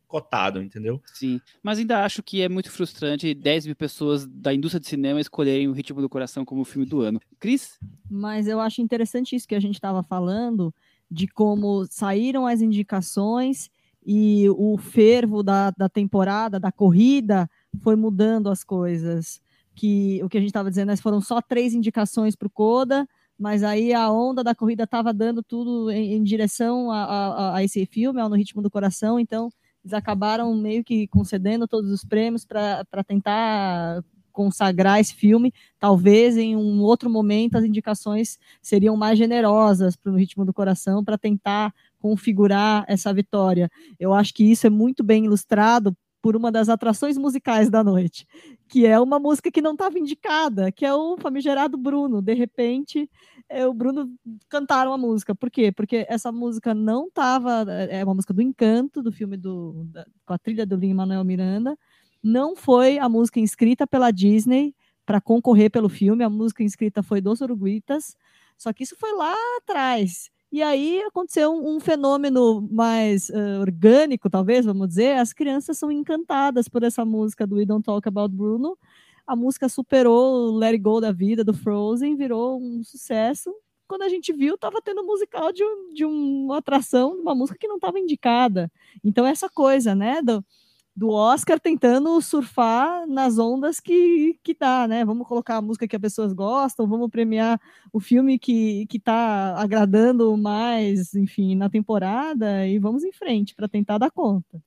[0.07, 1.01] cotado, entendeu?
[1.13, 5.21] Sim, mas ainda acho que é muito frustrante 10 mil pessoas da indústria de cinema
[5.21, 7.21] escolherem o Ritmo do Coração como o filme do ano.
[7.39, 7.79] Cris?
[8.09, 10.73] Mas eu acho interessante isso que a gente estava falando,
[11.09, 13.69] de como saíram as indicações
[14.05, 19.41] e o fervo da, da temporada, da corrida, foi mudando as coisas.
[19.73, 23.07] Que o que a gente estava dizendo, foram só três indicações para o Coda,
[23.39, 27.63] mas aí a onda da corrida estava dando tudo em, em direção a, a, a,
[27.63, 29.49] esse filme, ao No Ritmo do Coração, então
[29.83, 35.53] eles acabaram meio que concedendo todos os prêmios para tentar consagrar esse filme.
[35.79, 41.03] Talvez em um outro momento as indicações seriam mais generosas para o Ritmo do Coração
[41.03, 43.69] para tentar configurar essa vitória.
[43.99, 48.27] Eu acho que isso é muito bem ilustrado por uma das atrações musicais da noite,
[48.67, 52.21] que é uma música que não estava indicada, que é o famigerado Bruno.
[52.21, 53.09] De repente,
[53.49, 54.09] é, o Bruno
[54.47, 55.33] cantaram a música.
[55.33, 55.71] Por quê?
[55.71, 57.65] Porque essa música não estava.
[57.89, 61.23] É uma música do Encanto, do filme do, da, com a trilha do Lin Manuel
[61.23, 61.77] Miranda.
[62.23, 66.23] Não foi a música inscrita pela Disney para concorrer pelo filme.
[66.23, 68.15] A música inscrita foi dos Uruguitas.
[68.57, 70.29] Só que isso foi lá atrás.
[70.51, 75.17] E aí aconteceu um, um fenômeno mais uh, orgânico, talvez, vamos dizer.
[75.17, 78.77] As crianças são encantadas por essa música do We Don't Talk About Bruno.
[79.25, 83.53] A música superou o Let It Go da vida, do Frozen, virou um sucesso.
[83.87, 87.67] Quando a gente viu, estava tendo musical de, de uma atração, de uma música que
[87.67, 88.69] não estava indicada.
[89.01, 90.43] Então, essa coisa, né, do,
[91.01, 95.03] do Oscar tentando surfar nas ondas que, que dá, né?
[95.03, 97.59] Vamos colocar a música que as pessoas gostam, vamos premiar
[97.91, 103.67] o filme que, que tá agradando mais, enfim, na temporada e vamos em frente para
[103.67, 104.61] tentar dar conta.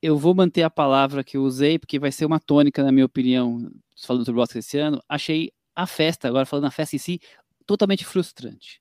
[0.00, 3.06] Eu vou manter a palavra que eu usei, porque vai ser uma tônica, na minha
[3.06, 3.68] opinião,
[4.00, 5.02] falando sobre o Oscar esse ano.
[5.08, 7.20] Achei a festa, agora falando na festa em si,
[7.66, 8.80] totalmente frustrante.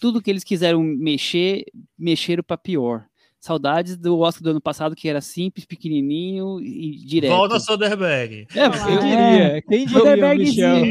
[0.00, 1.64] Tudo que eles quiseram mexer,
[1.98, 3.04] mexeram para pior.
[3.46, 7.30] Saudades do Oscar do ano passado, que era simples, pequenininho e direto.
[7.30, 8.46] Volta Soderbergh.
[8.54, 9.62] É, quem diria?
[9.62, 10.84] Quem diria, Michel?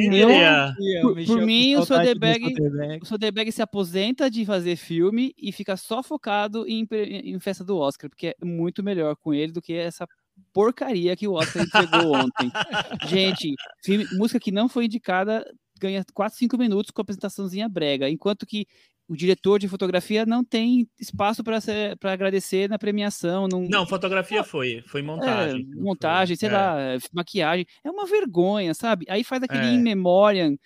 [0.79, 2.55] Eu, por, por mim, o Soderbergh,
[3.01, 7.77] o Soderbergh se aposenta de fazer filme e fica só focado em, em festa do
[7.77, 10.07] Oscar, porque é muito melhor com ele do que essa
[10.53, 12.49] porcaria que o Oscar entregou ontem.
[13.07, 15.45] Gente, filme, música que não foi indicada
[15.77, 18.65] ganha 4, 5 minutos com a apresentaçãozinha brega, enquanto que
[19.07, 23.47] o diretor de fotografia não tem espaço para agradecer na premiação.
[23.47, 25.67] Não, não fotografia foi, foi montagem.
[25.71, 26.39] É, montagem, foi.
[26.39, 26.51] sei é.
[26.51, 26.75] lá,
[27.13, 27.65] maquiagem.
[27.83, 29.05] É uma vergonha, sabe?
[29.07, 29.73] Aí faz aquele é.
[29.73, 30.57] in memoriam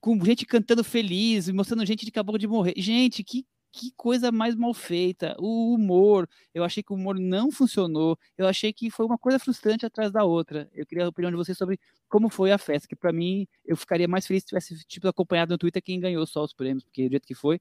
[0.00, 2.74] com gente cantando feliz, mostrando gente que acabou de morrer.
[2.76, 5.36] Gente, que que coisa mais mal feita.
[5.38, 8.18] O humor, eu achei que o humor não funcionou.
[8.36, 10.68] Eu achei que foi uma coisa frustrante atrás da outra.
[10.74, 13.76] Eu queria a opinião de vocês sobre como foi a festa, que para mim eu
[13.76, 17.08] ficaria mais feliz se tivesse tipo acompanhado no Twitter quem ganhou só os prêmios, porque
[17.08, 17.60] do jeito que foi,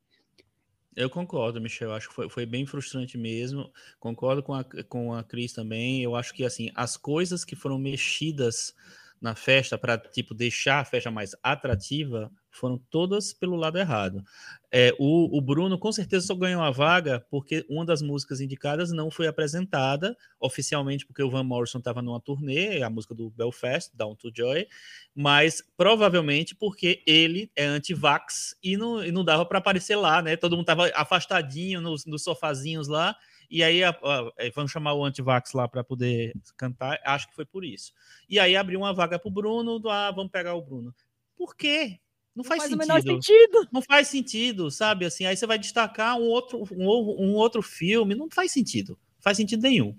[0.97, 1.93] eu concordo, Michel.
[1.93, 3.71] Acho que foi, foi bem frustrante mesmo.
[3.99, 6.01] Concordo com a, com a Cris também.
[6.01, 8.73] Eu acho que assim as coisas que foram mexidas
[9.21, 14.23] na festa para tipo deixar a festa mais atrativa foram todas pelo lado errado.
[14.69, 18.91] É, o, o, Bruno com certeza só ganhou a vaga porque uma das músicas indicadas
[18.91, 23.95] não foi apresentada oficialmente porque o Van Morrison estava numa turnê, a música do Belfast,
[23.95, 24.67] Down to Joy,
[25.15, 30.35] mas provavelmente porque ele é anti-vax e não, e não dava para aparecer lá, né?
[30.35, 33.15] Todo mundo estava afastadinho nos, nos sofazinhos lá.
[33.49, 36.99] E aí a, a, é, vamos chamar o Antivax lá para poder cantar.
[37.05, 37.93] Acho que foi por isso.
[38.27, 39.81] E aí abriu uma vaga para o Bruno.
[39.89, 40.93] Ah, vamos pegar o Bruno.
[41.35, 41.99] Por quê?
[42.37, 43.23] Não faz, não faz sentido.
[43.23, 43.67] sentido.
[43.71, 45.05] Não faz sentido, sabe?
[45.05, 48.13] Assim, aí você vai destacar um outro, um, um outro filme.
[48.13, 48.89] Não faz sentido.
[48.91, 49.95] Não faz sentido nenhum.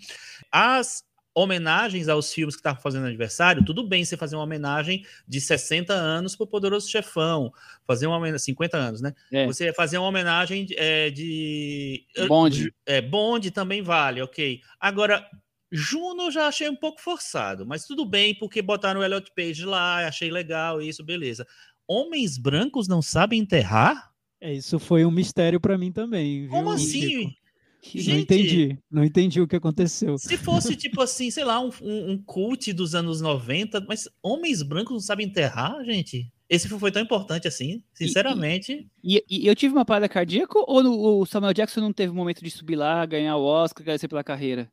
[0.53, 1.03] As
[1.35, 5.93] homenagens aos filmes que estavam fazendo aniversário, tudo bem você fazer uma homenagem de 60
[5.93, 7.53] anos para o Poderoso Chefão,
[7.85, 9.13] fazer uma homenagem, 50 anos, né?
[9.33, 9.45] É.
[9.47, 12.05] Você fazer uma homenagem é, de.
[12.29, 12.73] Bonde.
[12.87, 14.61] É, Bonde também vale, ok.
[14.79, 15.29] Agora,
[15.71, 19.65] Juno eu já achei um pouco forçado, mas tudo bem, porque botaram o Elliot Page
[19.65, 21.47] lá, achei legal, isso, beleza.
[21.87, 24.11] Homens brancos não sabem enterrar?
[24.41, 26.43] É, isso foi um mistério para mim também.
[26.43, 26.51] Viu?
[26.51, 27.35] Como assim?
[27.83, 30.19] Gente, não entendi, não entendi o que aconteceu.
[30.19, 34.63] Se fosse tipo assim, sei lá, um, um, um cult dos anos 90, mas homens
[34.63, 36.31] brancos não sabem enterrar, gente?
[36.49, 38.89] Esse foi tão importante assim, sinceramente.
[39.05, 42.17] E, e, e eu tive uma parada cardíaca ou o Samuel Jackson não teve um
[42.17, 44.69] momento de subir lá, ganhar o Oscar, agradecer pela carreira?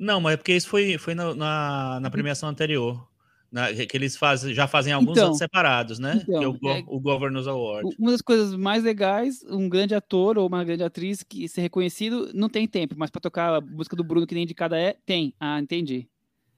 [0.00, 3.06] Não, mas é porque isso foi, foi na, na, na premiação anterior.
[3.52, 6.20] Na, que eles fazem, já fazem alguns então, anos separados, né?
[6.22, 7.94] Então, que é o, é, o Governors Award.
[7.98, 12.30] Uma das coisas mais legais, um grande ator ou uma grande atriz que ser reconhecido
[12.32, 15.34] não tem tempo, mas para tocar a música do Bruno que nem indicada é, tem.
[15.38, 16.08] Ah, entendi.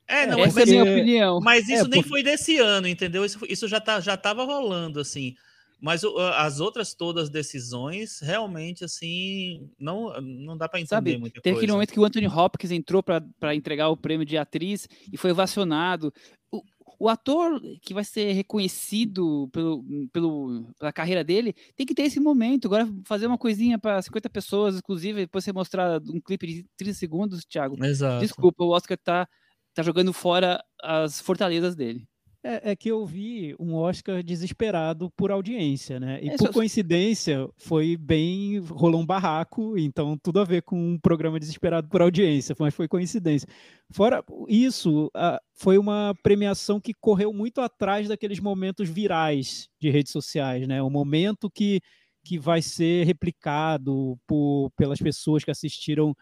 [0.07, 1.41] É, não, Essa mas, é a minha opinião.
[1.41, 3.25] Mas isso é, nem foi desse ano, entendeu?
[3.25, 5.35] Isso, isso já, tá, já tava rolando, assim.
[5.83, 6.03] Mas
[6.37, 11.59] as outras todas decisões, realmente, assim, não, não dá para entender Sabe, muita teve coisa.
[11.59, 15.33] aquele momento que o Anthony Hopkins entrou para entregar o prêmio de atriz e foi
[15.33, 16.15] ovacionado.
[16.53, 16.63] O,
[17.01, 22.21] o ator que vai ser reconhecido pelo, pelo, pela carreira dele tem que ter esse
[22.21, 22.69] momento.
[22.69, 26.95] Agora, fazer uma coisinha para 50 pessoas, inclusive, depois você mostrar um clipe de 30
[26.95, 27.85] segundos, Thiago.
[27.85, 28.21] Exato.
[28.21, 29.29] Desculpa, o Oscar tá,
[29.75, 32.07] tá jogando fora as fortalezas dele.
[32.45, 36.19] É, é, que eu vi um Oscar desesperado por audiência, né?
[36.21, 38.59] E é, por coincidência, foi bem.
[38.59, 42.89] rolou um barraco, então tudo a ver com um programa desesperado por audiência, mas foi
[42.89, 43.49] coincidência.
[43.93, 45.09] Fora isso,
[45.55, 50.83] foi uma premiação que correu muito atrás daqueles momentos virais de redes sociais, né?
[50.83, 51.81] O momento que,
[52.25, 56.13] que vai ser replicado por, pelas pessoas que assistiram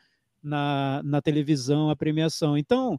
[0.42, 2.58] na, na televisão a premiação.
[2.58, 2.98] Então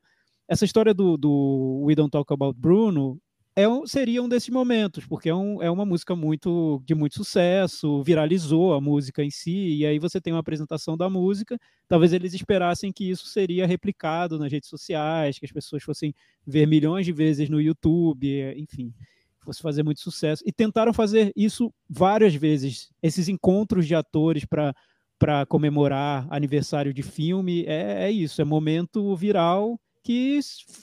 [0.51, 3.17] essa história do, do We Don't Talk About Bruno
[3.55, 7.15] é um, seria um desses momentos, porque é, um, é uma música muito de muito
[7.15, 11.57] sucesso, viralizou a música em si, e aí você tem uma apresentação da música.
[11.87, 16.13] Talvez eles esperassem que isso seria replicado nas redes sociais, que as pessoas fossem
[16.45, 18.93] ver milhões de vezes no YouTube, enfim.
[19.39, 20.43] fosse fazer muito sucesso.
[20.45, 24.75] E tentaram fazer isso várias vezes, esses encontros de atores para
[25.17, 30.39] para comemorar aniversário de filme, é, é isso, é momento viral que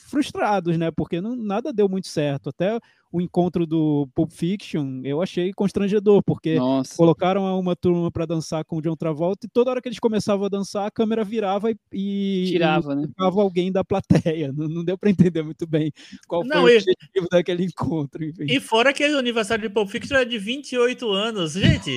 [0.07, 0.91] frustrados, né?
[0.91, 2.51] Porque não, nada deu muito certo.
[2.51, 2.79] Até
[3.11, 6.95] o encontro do Pulp Fiction eu achei constrangedor, porque Nossa.
[6.97, 10.47] colocaram uma turma para dançar com o John Travolta e toda hora que eles começavam
[10.47, 13.09] a dançar, a câmera virava e, e tirava, né?
[13.19, 14.53] alguém da plateia.
[14.59, 15.93] Não, não, deu para entender muito bem
[16.27, 16.77] qual não, foi e...
[16.77, 18.25] o objetivo daquele encontro.
[18.25, 18.47] Enfim.
[18.49, 21.97] E fora que o aniversário de Pulp Fiction é de 28 anos, gente.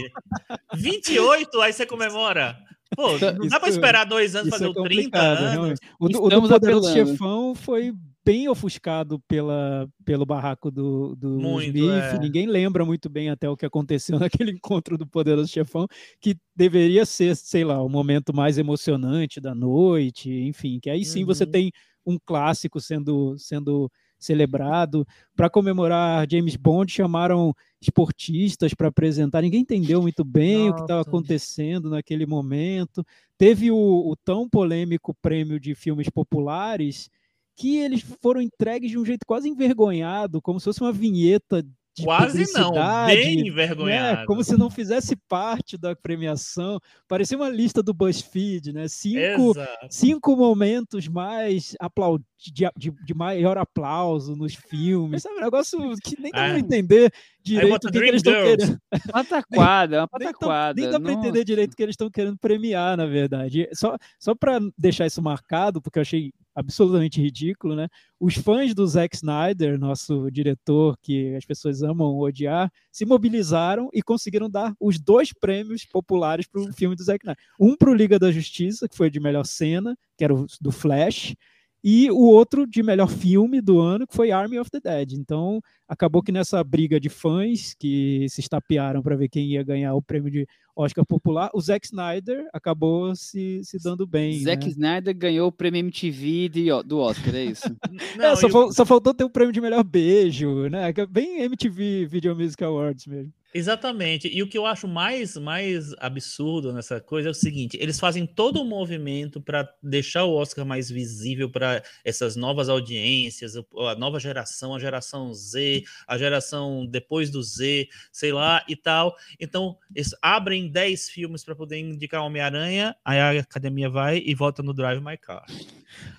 [0.76, 2.58] 28, aí você comemora.
[2.96, 5.80] Pô, não dá para esperar dois anos fazer é o 30 anos.
[6.00, 11.90] O, o do Poderoso Chefão foi bem ofuscado pela, pelo barraco do, do muito, Smith.
[11.90, 12.20] É.
[12.20, 15.88] Ninguém lembra muito bem até o que aconteceu naquele encontro do Poderoso Chefão,
[16.20, 21.22] que deveria ser, sei lá, o momento mais emocionante da noite, enfim, que aí sim
[21.22, 21.28] uhum.
[21.28, 21.72] você tem
[22.06, 25.06] um clássico sendo, sendo celebrado.
[25.36, 29.42] Para comemorar James Bond, chamaram esportistas para apresentar.
[29.42, 30.70] Ninguém entendeu muito bem Nossa.
[30.70, 33.06] o que estava acontecendo naquele momento.
[33.38, 37.10] Teve o, o tão polêmico prêmio de filmes populares
[37.56, 41.66] que eles foram entregues de um jeito quase envergonhado, como se fosse uma vinheta
[42.04, 42.72] Quase não,
[43.06, 44.20] bem envergonhado.
[44.22, 44.26] Né?
[44.26, 46.80] Como se não fizesse parte da premiação.
[47.06, 48.88] Parecia uma lista do BuzzFeed, né?
[48.88, 49.54] Cinco,
[49.90, 52.24] cinco momentos mais aplaud...
[52.38, 55.24] de, de, de, maior aplauso nos filmes.
[55.24, 55.36] Sabe?
[55.36, 56.60] Um negócio que nem dá pra é.
[56.60, 58.80] entender direito o que, que, eles estão querendo.
[59.12, 60.82] Pataquada, uma pataquada.
[60.82, 63.68] Nem dá, nem dá pra entender direito o que eles estão querendo premiar, na verdade.
[63.74, 67.88] Só, só para deixar isso marcado, porque eu achei absolutamente ridículo, né?
[68.20, 74.02] Os fãs do Zack Snyder, nosso diretor que as pessoas amam odiar, se mobilizaram e
[74.02, 77.44] conseguiram dar os dois prêmios populares para o filme do Zack Snyder.
[77.60, 80.72] Um para o Liga da Justiça, que foi de melhor cena, que era o do
[80.72, 81.36] Flash,
[81.84, 85.14] e o outro de melhor filme do ano, que foi Army of the Dead.
[85.14, 89.96] Então, acabou que nessa briga de fãs que se estapearam para ver quem ia ganhar
[89.96, 94.40] o prêmio de Oscar popular, o Zack Snyder acabou se, se dando bem.
[94.42, 94.72] Zack né?
[94.72, 97.76] Snyder ganhou o prêmio MTV de, do Oscar, é isso?
[98.18, 98.72] Não, é, só, eu...
[98.72, 100.94] só, faltou ter o prêmio de melhor beijo, né?
[100.96, 103.34] É bem MTV Video Music Awards mesmo.
[103.54, 104.30] Exatamente.
[104.30, 108.26] E o que eu acho mais, mais absurdo nessa coisa é o seguinte: eles fazem
[108.26, 114.20] todo um movimento para deixar o Oscar mais visível para essas novas audiências, a nova
[114.20, 119.16] geração, a geração Z, a geração depois do Z, sei lá e tal.
[119.38, 124.64] Então, eles abrem 10 filmes para poder indicar Homem-Aranha, aí a academia vai e vota
[124.64, 125.46] no Drive My Car.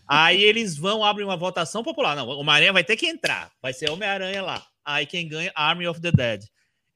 [0.06, 2.14] Aí eles vão, abrem uma votação popular.
[2.14, 4.62] Não, Homem-Aranha vai ter que entrar, vai ser Homem-Aranha lá.
[4.84, 6.44] Aí quem ganha, Army of the Dead.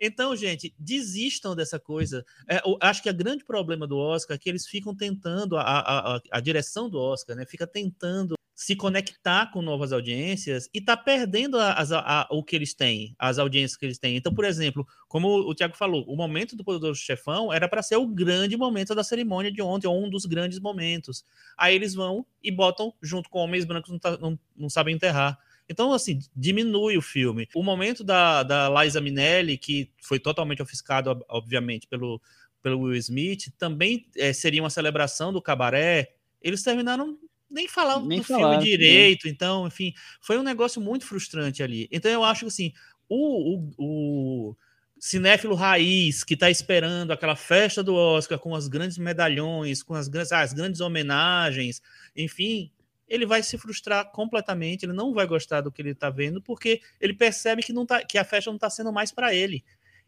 [0.00, 2.24] Então, gente, desistam dessa coisa.
[2.48, 6.20] É, acho que o grande problema do Oscar é que eles ficam tentando, a, a,
[6.30, 11.58] a direção do Oscar, né, fica tentando se conectar com novas audiências e tá perdendo
[11.60, 14.16] a, o que eles têm, as audiências que eles têm.
[14.16, 17.96] Então, por exemplo, como o Tiago falou, o momento do Poderoso Chefão era para ser
[17.96, 21.22] o grande momento da cerimônia de ontem, ou um dos grandes momentos.
[21.54, 25.38] Aí eles vão e botam junto com Homens Brancos não, tá, não, não sabem enterrar.
[25.68, 27.48] Então, assim, diminui o filme.
[27.54, 32.20] O momento da, da Liza Minnelli, que foi totalmente ofuscado, obviamente, pelo,
[32.62, 36.14] pelo Will Smith, também é, seria uma celebração do cabaré.
[36.40, 37.18] Eles terminaram
[37.50, 41.88] nem falando nem do falar, filme direito, então, enfim, foi um negócio muito frustrante ali.
[41.90, 42.72] Então, eu acho que, assim,
[43.08, 44.56] o, o, o
[44.98, 50.08] cinéfilo raiz que está esperando aquela festa do Oscar com os grandes medalhões, com as
[50.08, 51.82] grandes, as grandes homenagens,
[52.16, 52.70] enfim,
[53.08, 56.80] ele vai se frustrar completamente, ele não vai gostar do que ele está vendo, porque
[57.00, 59.64] ele percebe que, não tá, que a festa não está sendo mais para ele.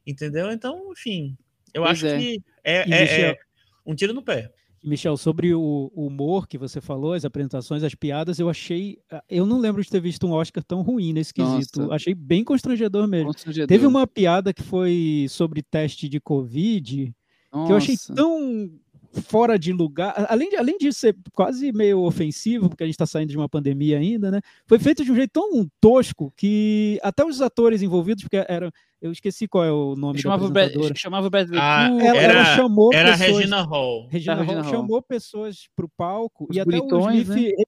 [0.06, 0.50] Entendeu?
[0.50, 1.36] Então, enfim,
[1.72, 2.18] eu pois acho é.
[2.18, 3.38] que é, é, Michel, é,
[3.86, 4.52] um tiro no pé.
[4.82, 8.98] Michel, sobre o, o, humor que você falou, as apresentações, as piadas, eu achei.
[9.28, 11.80] Eu não lembro de ter visto um Oscar tão ruim nesse quesito.
[11.80, 11.94] Nossa.
[11.94, 13.26] Achei bem constrangedor mesmo.
[13.26, 13.68] Constrangedor.
[13.68, 17.12] Teve uma piada que foi sobre teste de Covid,
[17.52, 17.66] Nossa.
[17.66, 18.70] que eu achei tão
[19.12, 23.06] fora de lugar, além de, além de ser quase meio ofensivo, porque a gente está
[23.06, 24.40] saindo de uma pandemia ainda, né?
[24.66, 29.10] Foi feito de um jeito tão tosco que até os atores envolvidos, porque eram, eu
[29.10, 30.94] esqueci qual é o nome chamava da apresentadora.
[30.94, 34.08] O chamava o Bradley ah, ela, era, ela chamou era pessoas, Regina Hall.
[34.08, 37.64] Regina, Hall, Regina Hall chamou pessoas para o palco os e até o Smith né?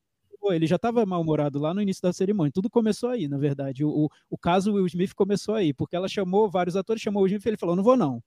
[0.53, 2.51] ele já estava mal-humorado lá no início da cerimônia.
[2.53, 3.85] Tudo começou aí, na verdade.
[3.85, 7.25] O, o, o caso Will Smith começou aí, porque ela chamou vários atores, chamou o
[7.25, 8.23] Will Smith e ele falou: não vou não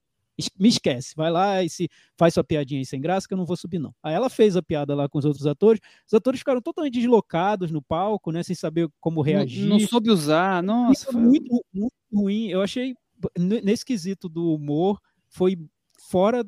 [0.60, 3.46] me esquece, vai lá e se faz sua piadinha aí sem graça que eu não
[3.46, 3.94] vou subir não.
[4.02, 7.72] Aí ela fez a piada lá com os outros atores, os atores ficaram totalmente deslocados
[7.72, 9.68] no palco, né, sem saber como reagir.
[9.68, 11.12] Não, não soube usar, nossa.
[11.12, 12.96] Foi muito, muito ruim, eu achei,
[13.38, 15.58] nesse quesito do humor, foi
[16.00, 16.44] fora,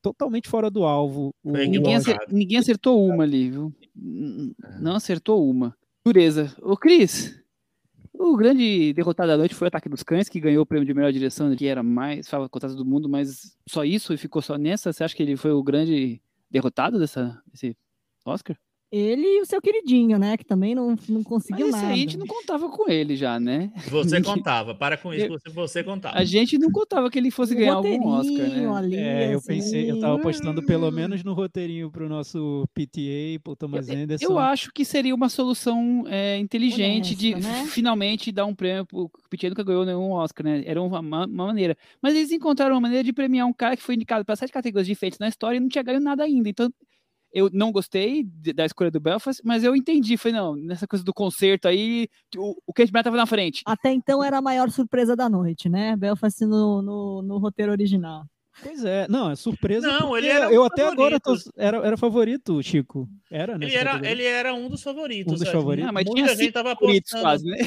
[0.00, 1.34] totalmente fora do alvo.
[1.44, 3.74] Ninguém, acertou, ninguém acertou uma ali, viu?
[3.94, 5.76] Não acertou uma.
[6.04, 6.54] Dureza.
[6.62, 7.40] Ô, Cris,
[8.18, 10.94] O grande derrotado da noite foi o Ataque dos Cães, que ganhou o prêmio de
[10.94, 14.92] melhor direção, que era mais contado do mundo, mas só isso e ficou só nessa.
[14.92, 17.76] Você acha que ele foi o grande derrotado dessa, desse
[18.24, 18.56] Oscar?
[18.92, 20.36] Ele e o seu queridinho, né?
[20.36, 21.86] Que também não, não conseguiu Mas nada.
[21.88, 23.72] aí a gente não contava com ele já, né?
[23.90, 26.16] Você contava, para com isso, você, você contava.
[26.16, 28.66] A gente não contava que ele fosse O ganhar algum Oscar, né?
[28.76, 33.40] ali, É, eu assim, pensei, eu tava apostando pelo menos no roteirinho pro nosso PTA,
[33.42, 34.24] pro Thomas Eu- Anderson.
[34.24, 37.64] Eu acho que seria uma solução é, inteligente de Honesta, né?
[37.66, 38.86] finalmente dar um prêmio.
[38.92, 40.62] O Pitinho nunca ganhou nenhum Oscar, né?
[40.64, 41.76] Era uma, ma- uma maneira.
[42.00, 44.86] Mas eles encontraram uma maneira de premiar um cara que foi indicado para sete categorias
[44.86, 46.48] diferentes na história e não tinha ganho nada ainda.
[46.48, 46.70] Então,
[47.32, 48.24] eu não gostei
[48.54, 50.16] da escolha do Belfast, mas eu entendi.
[50.16, 53.62] Falei, não, nessa coisa do concerto aí, o, o Kate Brown tava na frente.
[53.66, 55.96] Até então era a maior surpresa da noite, né?
[55.96, 58.24] Belfast no, no, no roteiro original.
[58.62, 59.86] Pois é, não, é surpresa.
[59.86, 63.06] Não, ele era um eu até agora tô, era, era favorito, Chico.
[63.30, 63.66] Era, né?
[63.66, 65.32] Ele era, ele era um dos favoritos.
[65.32, 65.88] Um dos favoritos.
[65.88, 67.22] Ah, mas Muita tinha gente tava apostando.
[67.22, 67.58] quase, né?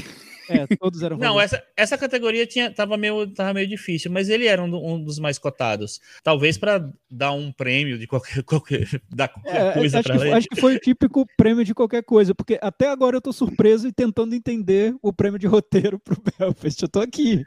[0.50, 4.46] É, todos eram Não, essa, essa categoria tinha, tava, meio, tava meio difícil, mas ele
[4.48, 6.00] era um, um dos mais cotados.
[6.24, 10.26] Talvez para dar um prêmio de qualquer, qualquer, dar qualquer É, coisa acho, para que,
[10.26, 10.34] ele.
[10.34, 13.88] acho que foi o típico prêmio de qualquer coisa, porque até agora eu tô surpreso
[13.88, 16.82] e tentando entender o prêmio de roteiro pro Belfast.
[16.82, 17.44] Eu tô aqui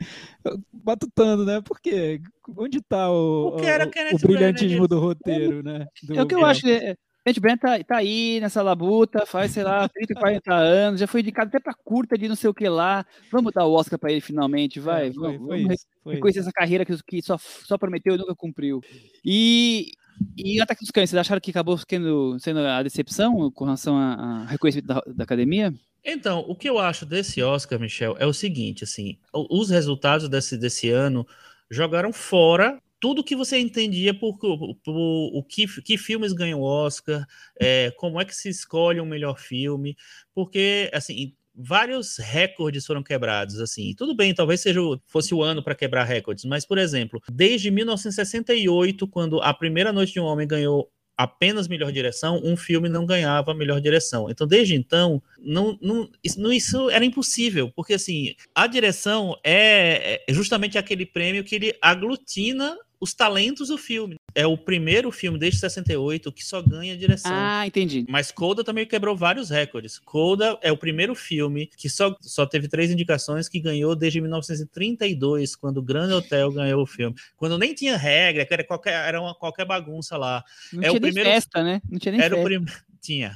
[0.72, 1.60] batutando, né?
[1.60, 2.20] Porque
[2.56, 5.86] onde tá o, o- Kenneth o brilhantismo do roteiro, né?
[6.02, 6.66] do É o que eu Belfast.
[6.66, 6.84] acho.
[6.84, 11.06] É, Gente, Brent tá, tá aí nessa labuta, faz, sei lá, 30, 40 anos, já
[11.06, 13.06] foi indicado até pra curta de não sei o que lá.
[13.30, 15.08] Vamos dar o Oscar pra ele finalmente, vai.
[15.08, 18.16] É, foi, vamos, foi vamos isso, foi reconhecer essa carreira que, que só, só prometeu
[18.16, 18.80] e nunca cumpriu.
[19.24, 19.92] E,
[20.36, 23.96] e o Ataque dos Cães, vocês acharam que acabou sendo, sendo a decepção com relação
[23.96, 25.72] a, a reconhecimento da, da academia?
[26.04, 30.58] Então, o que eu acho desse Oscar, Michel, é o seguinte, assim, os resultados desse,
[30.58, 31.24] desse ano
[31.70, 37.26] jogaram fora tudo que você entendia por, por, por o que, que filmes ganham Oscar,
[37.58, 39.96] é, como é que se escolhe um melhor filme,
[40.32, 44.78] porque, assim, vários recordes foram quebrados, assim, tudo bem, talvez seja
[45.08, 50.12] fosse o ano para quebrar recordes, mas, por exemplo, desde 1968, quando A Primeira Noite
[50.12, 54.30] de um Homem ganhou apenas melhor direção, um filme não ganhava melhor direção.
[54.30, 60.32] Então, desde então, não, não, isso, isso era impossível, porque assim, a direção é, é
[60.32, 64.14] justamente aquele prêmio que ele aglutina os talentos do filme.
[64.34, 67.32] É o primeiro filme desde 68 que só ganha direção.
[67.34, 68.06] Ah, entendi.
[68.08, 69.98] Mas Coda também quebrou vários recordes.
[69.98, 75.56] Coda é o primeiro filme que só, só teve três indicações que ganhou desde 1932,
[75.56, 77.14] quando o Grand Hotel ganhou o filme.
[77.36, 80.42] Quando nem tinha regra, era qualquer, era uma, qualquer bagunça lá.
[80.72, 81.80] Não É o tinha nem primeiro- festa, né?
[81.90, 82.84] Não tinha nem Era o festa.
[83.02, 83.34] Tinha.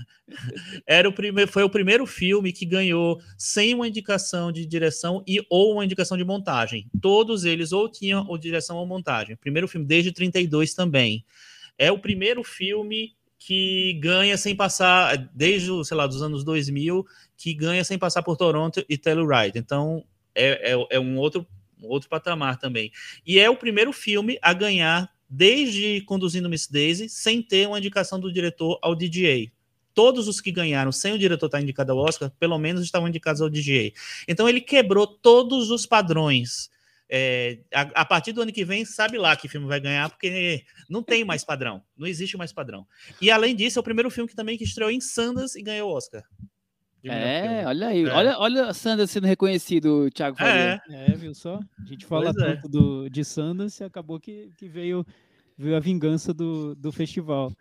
[0.86, 5.44] Era o primeiro, foi o primeiro filme que ganhou sem uma indicação de direção e
[5.50, 6.88] ou uma indicação de montagem.
[7.02, 9.36] Todos eles ou tinham ou direção ou montagem.
[9.36, 11.24] Primeiro filme desde 32 também.
[11.76, 17.04] É o primeiro filme que ganha sem passar desde, sei lá, dos anos 2000,
[17.36, 19.58] que ganha sem passar por Toronto e Telluride.
[19.58, 21.46] Então, é, é, é um outro
[21.82, 22.90] outro patamar também.
[23.26, 28.18] E é o primeiro filme a ganhar desde Conduzindo Miss Daisy sem ter uma indicação
[28.18, 29.50] do diretor ao DGA.
[29.96, 33.40] Todos os que ganharam sem o diretor estar indicado ao Oscar, pelo menos estavam indicados
[33.40, 33.92] ao DGA.
[34.28, 36.68] Então ele quebrou todos os padrões.
[37.08, 40.64] É, a, a partir do ano que vem, sabe lá que filme vai ganhar, porque
[40.90, 42.86] não tem mais padrão, não existe mais padrão.
[43.22, 45.90] E além disso, é o primeiro filme que também que estreou em Sundance e ganhou
[45.90, 46.22] o Oscar.
[47.10, 47.64] É, filme.
[47.66, 48.04] olha aí.
[48.04, 48.12] É.
[48.12, 50.82] Olha, olha a Sandra sendo reconhecido, Thiago Faria.
[50.90, 51.60] É, É, viu só?
[51.82, 52.54] A gente fala Pois é.
[52.56, 55.06] tanto do, de Sundance e acabou que, que veio,
[55.56, 57.52] veio a vingança do, do festival.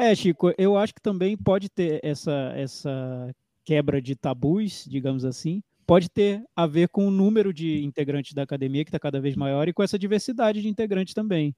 [0.00, 3.34] É, Chico, eu acho que também pode ter essa, essa
[3.64, 8.44] quebra de tabus, digamos assim, pode ter a ver com o número de integrantes da
[8.44, 11.52] academia, que está cada vez maior, e com essa diversidade de integrantes também.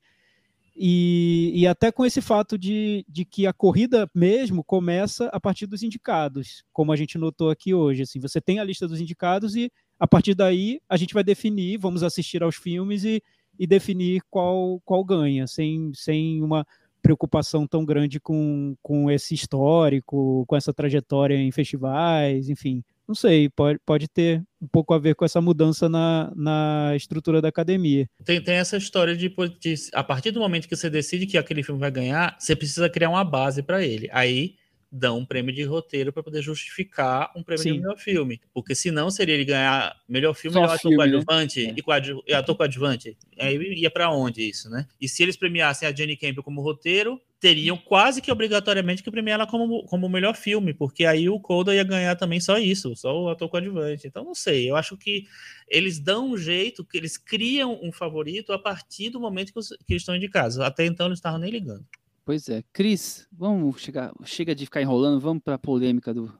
[0.74, 5.66] E, e até com esse fato de, de que a corrida mesmo começa a partir
[5.66, 8.04] dos indicados, como a gente notou aqui hoje.
[8.04, 11.76] Assim, você tem a lista dos indicados e a partir daí a gente vai definir,
[11.76, 13.22] vamos assistir aos filmes e,
[13.58, 16.66] e definir qual, qual ganha, sem, sem uma
[17.10, 22.84] preocupação tão grande com, com esse histórico, com essa trajetória em festivais, enfim.
[23.06, 27.42] Não sei, pode, pode ter um pouco a ver com essa mudança na, na estrutura
[27.42, 28.08] da academia.
[28.24, 31.64] Tem, tem essa história de, de, a partir do momento que você decide que aquele
[31.64, 34.08] filme vai ganhar, você precisa criar uma base para ele.
[34.12, 34.54] Aí
[34.90, 37.72] dão um prêmio de roteiro para poder justificar um prêmio Sim.
[37.72, 38.40] de melhor filme.
[38.52, 40.96] Porque senão seria ele ganhar melhor filme Só e ator né?
[40.96, 41.74] coadjuvante É.
[41.76, 43.16] e, coadju, e ator coadjuvante.
[43.38, 44.86] Aí ia para onde isso, né?
[45.00, 49.40] E se eles premiassem a Jenny Campbell como roteiro, teriam quase que obrigatoriamente que premiar
[49.40, 53.18] ela como, como melhor filme, porque aí o Coda ia ganhar também só isso, só
[53.18, 54.06] o ator coadjuvante.
[54.06, 55.24] Então não sei, eu acho que
[55.66, 59.68] eles dão um jeito, que eles criam um favorito a partir do momento que, os,
[59.68, 60.58] que eles estão indicados.
[60.58, 61.86] Até então eles estavam nem ligando.
[62.24, 62.62] Pois é.
[62.72, 66.32] Cris, vamos chegar, chega de ficar enrolando, vamos para a polêmica do,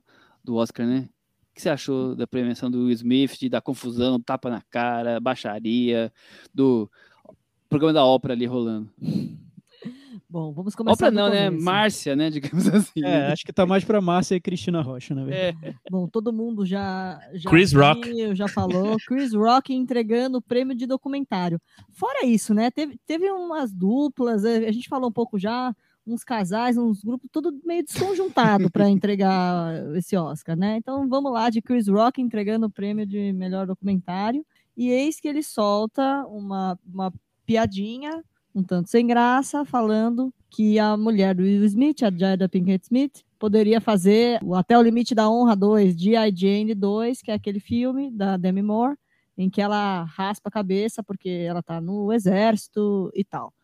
[0.45, 1.09] do Oscar, né?
[1.51, 5.19] O que você achou da premiação do Will Smith, de, da confusão, tapa na cara,
[5.21, 6.13] baixaria,
[6.55, 6.91] do
[7.69, 8.89] programa da ópera ali rolando?
[10.31, 11.07] Bom, vamos começar.
[11.07, 11.51] Ópera não, né?
[11.51, 12.31] Márcia, né?
[12.31, 13.05] Digamos assim.
[13.05, 15.59] É, acho que tá mais pra Márcia e Cristina Rocha, na verdade.
[15.61, 15.75] É.
[15.91, 17.21] Bom, todo mundo já.
[17.35, 18.37] já Chris Rock.
[18.37, 18.97] Já falou.
[19.09, 21.61] Chris Rock entregando o prêmio de documentário.
[21.91, 22.71] Fora isso, né?
[22.71, 25.75] Teve, teve umas duplas, é, a gente falou um pouco já,
[26.07, 30.77] uns casais, uns grupos, tudo meio desconjuntado para entregar esse Oscar, né?
[30.77, 34.47] Então vamos lá, de Chris Rock entregando o prêmio de melhor documentário.
[34.77, 37.13] E eis que ele solta uma, uma
[37.45, 38.23] piadinha
[38.55, 43.23] um tanto sem graça, falando que a mulher do Will Smith, a Jada Pinkett Smith,
[43.39, 46.35] poderia fazer o Até o Limite da Honra 2, G.I.
[46.35, 48.97] Jane 2, que é aquele filme da Demi Moore,
[49.39, 53.55] em que ela raspa a cabeça porque ela está no exército e tal.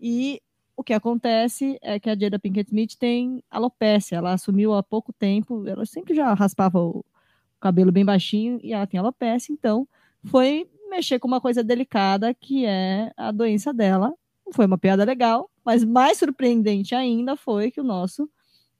[0.00, 0.40] E
[0.76, 5.12] o que acontece é que a Jada Pinkett Smith tem alopecia, ela assumiu há pouco
[5.12, 7.04] tempo, ela sempre já raspava o
[7.60, 9.88] cabelo bem baixinho e ela tem alopecia, então
[10.24, 14.14] foi mexer com uma coisa delicada que é a doença dela,
[14.52, 18.28] foi uma piada legal, mas mais surpreendente ainda foi que o nosso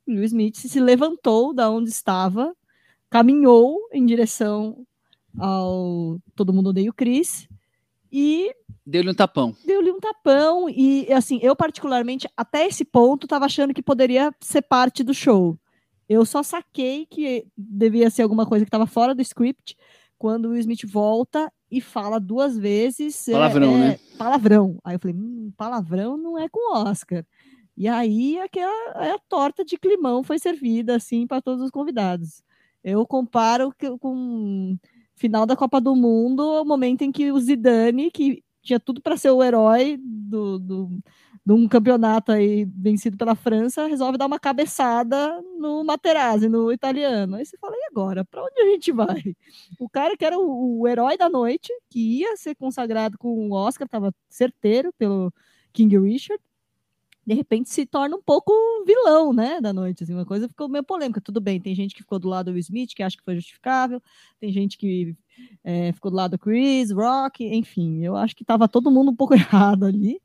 [0.08, 2.54] Will Smith se levantou da onde estava,
[3.10, 4.86] caminhou em direção
[5.38, 7.48] ao Todo Mundo Odeia o Chris
[8.10, 8.54] e
[8.84, 9.54] deu-lhe um tapão.
[9.64, 14.62] Deu-lhe um tapão e assim, eu particularmente até esse ponto estava achando que poderia ser
[14.62, 15.58] parte do show.
[16.08, 19.76] Eu só saquei que devia ser alguma coisa que estava fora do script
[20.16, 23.28] quando o Will Smith volta e fala duas vezes.
[23.28, 23.98] É, palavrão, é, né?
[24.18, 24.78] Palavrão.
[24.84, 27.24] Aí eu falei, hum, palavrão não é com Oscar.
[27.76, 32.42] E aí aquela, a torta de climão foi servida assim para todos os convidados.
[32.82, 34.78] Eu comparo com
[35.14, 39.16] final da Copa do Mundo, o momento em que o Zidane, que tinha tudo para
[39.16, 40.98] ser o herói do, do,
[41.44, 47.36] de um campeonato aí vencido pela França, resolve dar uma cabeçada no Materazzi, no italiano.
[47.36, 48.24] Aí você fala, agora?
[48.24, 49.22] Para onde a gente vai?
[49.80, 53.52] O cara que era o, o, herói da noite, que ia ser consagrado com o
[53.52, 55.32] Oscar, estava certeiro pelo
[55.72, 56.42] King Richard,
[57.26, 58.52] de repente se torna um pouco
[58.86, 62.02] vilão, né, da noite, assim, uma coisa ficou meio polêmica, tudo bem, tem gente que
[62.02, 64.00] ficou do lado do Smith, que acha que foi justificável,
[64.38, 65.16] tem gente que
[65.64, 69.16] é, ficou do lado do Chris, Rock, enfim, eu acho que estava todo mundo um
[69.16, 70.20] pouco errado ali,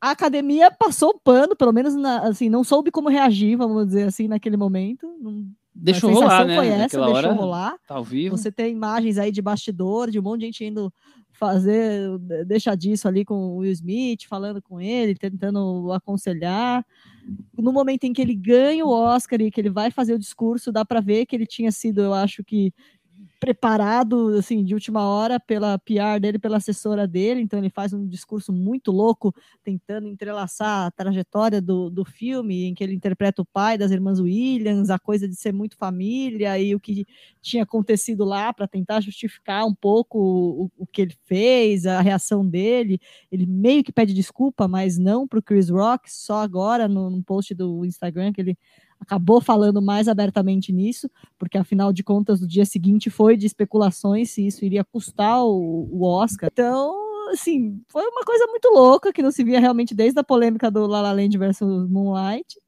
[0.00, 4.04] a academia passou o pano, pelo menos na, assim, não soube como reagir, vamos dizer
[4.04, 5.06] assim, naquele momento.
[5.20, 6.56] Não, deixou rolar, né?
[6.56, 7.74] Foi essa, Naquela deixou rolar.
[7.86, 8.36] Tá ao vivo.
[8.36, 10.92] Você tem imagens aí de bastidor, de um monte de gente indo
[11.32, 16.84] fazer, deixar disso ali com o Will Smith, falando com ele, tentando aconselhar.
[17.56, 20.70] No momento em que ele ganha o Oscar e que ele vai fazer o discurso,
[20.70, 22.74] dá para ver que ele tinha sido, eu acho que
[23.38, 28.06] preparado assim de última hora pela PR dele, pela assessora dele, então ele faz um
[28.06, 33.46] discurso muito louco, tentando entrelaçar a trajetória do, do filme, em que ele interpreta o
[33.46, 37.06] pai das irmãs Williams, a coisa de ser muito família e o que
[37.40, 42.46] tinha acontecido lá para tentar justificar um pouco o, o que ele fez, a reação
[42.46, 43.00] dele.
[43.32, 47.22] Ele meio que pede desculpa, mas não para o Chris Rock, só agora no, no
[47.22, 48.58] post do Instagram que ele
[49.00, 54.30] acabou falando mais abertamente nisso, porque afinal de contas, o dia seguinte foi de especulações
[54.30, 56.50] se isso iria custar o, o Oscar.
[56.52, 60.70] Então, assim, foi uma coisa muito louca que não se via realmente desde a polêmica
[60.70, 62.60] do La La Land versus Moonlight,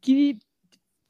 [0.00, 0.38] que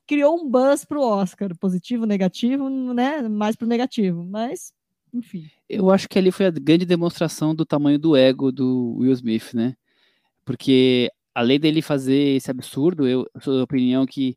[0.07, 3.23] criou um buzz para o Oscar, positivo, negativo, né?
[3.23, 4.73] Mais para o negativo, mas
[5.13, 5.49] enfim.
[5.69, 9.55] Eu acho que ali foi a grande demonstração do tamanho do ego do Will Smith,
[9.55, 9.75] né?
[10.45, 14.37] Porque além dele fazer esse absurdo, eu sou da opinião que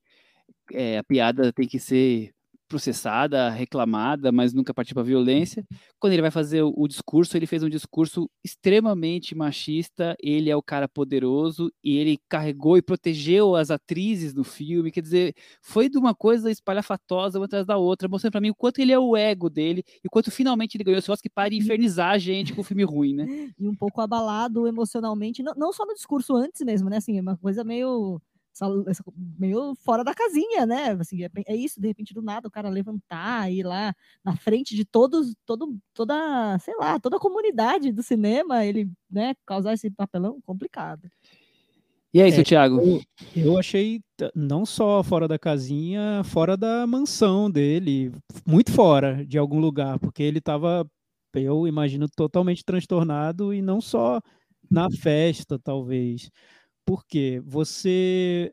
[0.74, 2.34] é, a piada tem que ser
[2.70, 5.66] processada, reclamada, mas nunca partir para violência.
[6.00, 10.16] Quando ele vai fazer o, o, discurso, ele fez um discurso extremamente machista.
[10.22, 14.92] Ele é o cara poderoso e ele carregou e protegeu as atrizes no filme.
[14.92, 18.56] Quer dizer, foi de uma coisa espalhafatosa uma atrás da outra, mostrando para mim o
[18.56, 21.54] quanto ele é o ego dele e o quanto finalmente ele ganhou esse Oscar para
[21.54, 23.26] infernizar a gente com o filme ruim, né?
[23.60, 26.98] E um pouco abalado emocionalmente, não, não só no discurso antes mesmo, né?
[26.98, 28.22] Assim, uma coisa meio
[29.38, 30.92] meio fora da casinha, né?
[31.00, 33.94] Assim, é, é, isso, de repente, do nada, o cara levantar, ir lá
[34.24, 39.36] na frente de todos, todo, toda, sei lá, toda a comunidade do cinema, ele, né,
[39.46, 41.10] causar esse papelão complicado.
[42.14, 42.82] E aí, é, seu Thiago?
[42.82, 43.02] Eu,
[43.36, 44.02] eu achei
[44.36, 48.12] não só fora da casinha, fora da mansão dele,
[48.46, 50.90] muito fora de algum lugar, porque ele estava,
[51.36, 54.20] eu imagino, totalmente transtornado e não só
[54.70, 56.32] na festa, talvez.
[56.90, 58.52] Porque você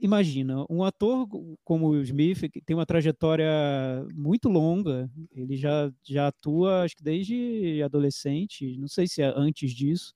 [0.00, 1.28] imagina, um ator
[1.62, 3.46] como Will Smith que tem uma trajetória
[4.14, 9.72] muito longa, ele já, já atua acho que desde adolescente, não sei se é antes
[9.72, 10.14] disso,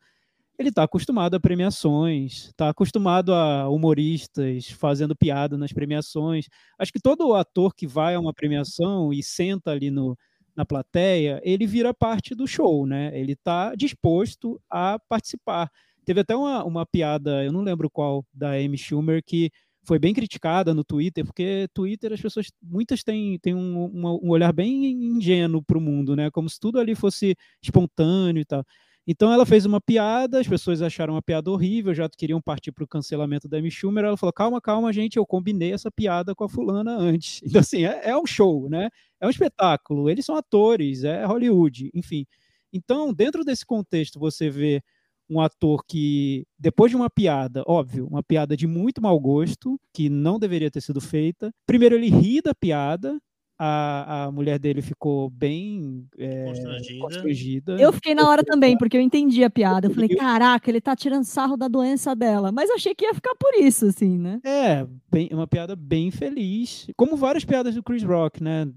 [0.59, 6.47] ele está acostumado a premiações, está acostumado a humoristas fazendo piada nas premiações.
[6.79, 10.17] Acho que todo ator que vai a uma premiação e senta ali no,
[10.57, 13.11] na plateia, ele vira parte do show, né?
[13.13, 15.71] Ele está disposto a participar.
[16.09, 19.51] Teve até uma, uma piada, eu não lembro qual, da Amy Schumer, que
[19.85, 24.51] foi bem criticada no Twitter, porque Twitter as pessoas, muitas têm, têm um, um olhar
[24.51, 26.31] bem ingênuo para o mundo, né?
[26.31, 28.65] Como se tudo ali fosse espontâneo e tal.
[29.07, 32.85] Então ela fez uma piada, as pessoas acharam uma piada horrível, já queriam partir para
[32.85, 34.03] o cancelamento da Amy Schumer.
[34.03, 37.43] Ela falou: calma, calma, gente, eu combinei essa piada com a fulana antes.
[37.45, 38.89] Então, assim, é, é um show, né?
[39.21, 42.25] É um espetáculo, eles são atores, é Hollywood, enfim.
[42.73, 44.83] Então, dentro desse contexto, você vê
[45.29, 50.09] um ator que, depois de uma piada, óbvio, uma piada de muito mau gosto, que
[50.09, 53.19] não deveria ter sido feita, primeiro ele ri da piada,
[53.59, 57.01] a, a mulher dele ficou bem é, constrangida.
[57.01, 57.77] constrangida.
[57.81, 59.89] Eu fiquei na hora também, porque eu entendi a piada.
[59.89, 62.53] Eu falei, caraca, ele tá tirando sarro da doença dela.
[62.53, 64.41] Mas achei que ia ficar por isso, assim, né?
[64.45, 66.87] É, bem, uma piada bem feliz.
[66.97, 68.69] Como várias piadas do Chris Rock, né?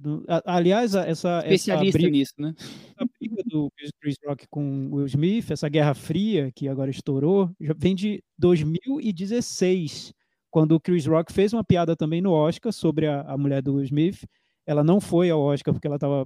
[0.45, 1.39] aliás, essa.
[1.45, 2.53] Especialista essa briga, nisso, né?
[2.97, 3.71] A briga do
[4.01, 10.11] Chris Rock com Will Smith, essa Guerra Fria, que agora estourou, já vem de 2016.
[10.49, 13.75] Quando o Chris Rock fez uma piada também no Oscar sobre a, a mulher do
[13.75, 14.25] Will Smith,
[14.65, 16.25] ela não foi ao Oscar porque ela estava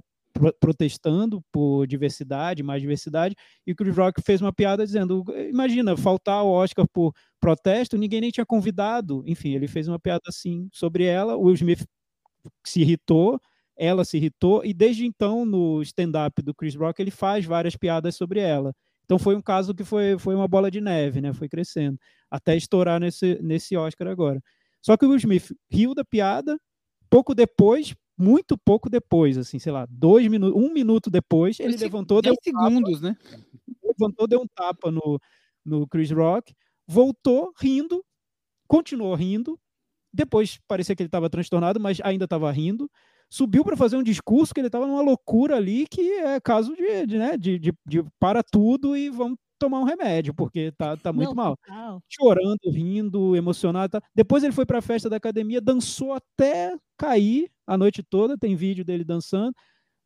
[0.60, 3.34] protestando por diversidade, mais diversidade,
[3.66, 8.20] e o Chris Rock fez uma piada dizendo: imagina, faltar ao Oscar por protesto, ninguém
[8.20, 9.22] nem tinha convidado.
[9.26, 11.36] Enfim, ele fez uma piada assim sobre ela.
[11.36, 11.84] O Will Smith
[12.64, 13.40] se irritou,
[13.76, 18.14] ela se irritou, e desde então, no stand-up do Chris Rock, ele faz várias piadas
[18.16, 18.72] sobre ela.
[19.04, 21.32] Então foi um caso que foi, foi uma bola de neve, né?
[21.32, 21.98] Foi crescendo,
[22.30, 24.42] até estourar nesse, nesse Oscar agora.
[24.82, 26.58] Só que o Will Smith riu da piada,
[27.08, 32.22] pouco depois muito pouco depois, assim, sei lá, dois minutos, um minuto depois, ele levantou,
[32.22, 33.16] deu um segundos, tapa, né?
[33.82, 35.20] Levantou, deu um tapa no,
[35.64, 36.54] no Chris Rock,
[36.86, 38.04] voltou rindo,
[38.68, 39.58] continuou rindo,
[40.12, 42.90] depois parecia que ele estava transtornado, mas ainda estava rindo,
[43.28, 47.06] subiu para fazer um discurso que ele estava numa loucura ali, que é caso de,
[47.06, 51.12] de, né, de, de, de para tudo e vamos tomar um remédio, porque tá, tá
[51.12, 51.56] muito Não, mal.
[51.56, 52.02] Total.
[52.08, 53.92] Chorando, rindo, emocionado.
[53.92, 54.02] Tá.
[54.14, 58.54] Depois ele foi para a festa da academia, dançou até cair a noite toda, tem
[58.54, 59.54] vídeo dele dançando.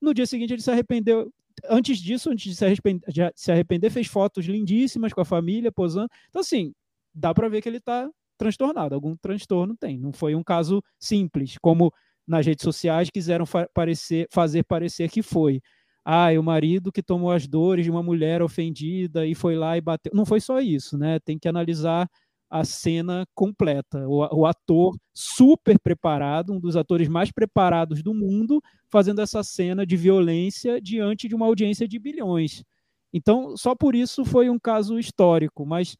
[0.01, 1.33] No dia seguinte ele se arrependeu.
[1.69, 5.71] Antes disso, antes de se arrepender, de se arrepender fez fotos lindíssimas com a família,
[5.71, 6.09] posando.
[6.29, 6.73] Então, assim,
[7.15, 8.95] dá para ver que ele está transtornado.
[8.95, 9.99] Algum transtorno tem.
[9.99, 11.93] Não foi um caso simples, como
[12.27, 15.61] nas redes sociais quiseram fa parecer, fazer parecer que foi
[16.05, 19.81] ah, o marido que tomou as dores de uma mulher ofendida e foi lá e
[19.81, 20.13] bateu.
[20.15, 21.19] Não foi só isso, né?
[21.21, 22.09] Tem que analisar
[22.51, 24.09] a cena completa.
[24.09, 29.87] O, o, ator super preparado, um dos atores mais preparados do mundo, fazendo essa cena
[29.87, 32.65] de violência diante de uma audiência de bilhões.
[33.13, 35.97] Então, só por isso foi um caso histórico, mas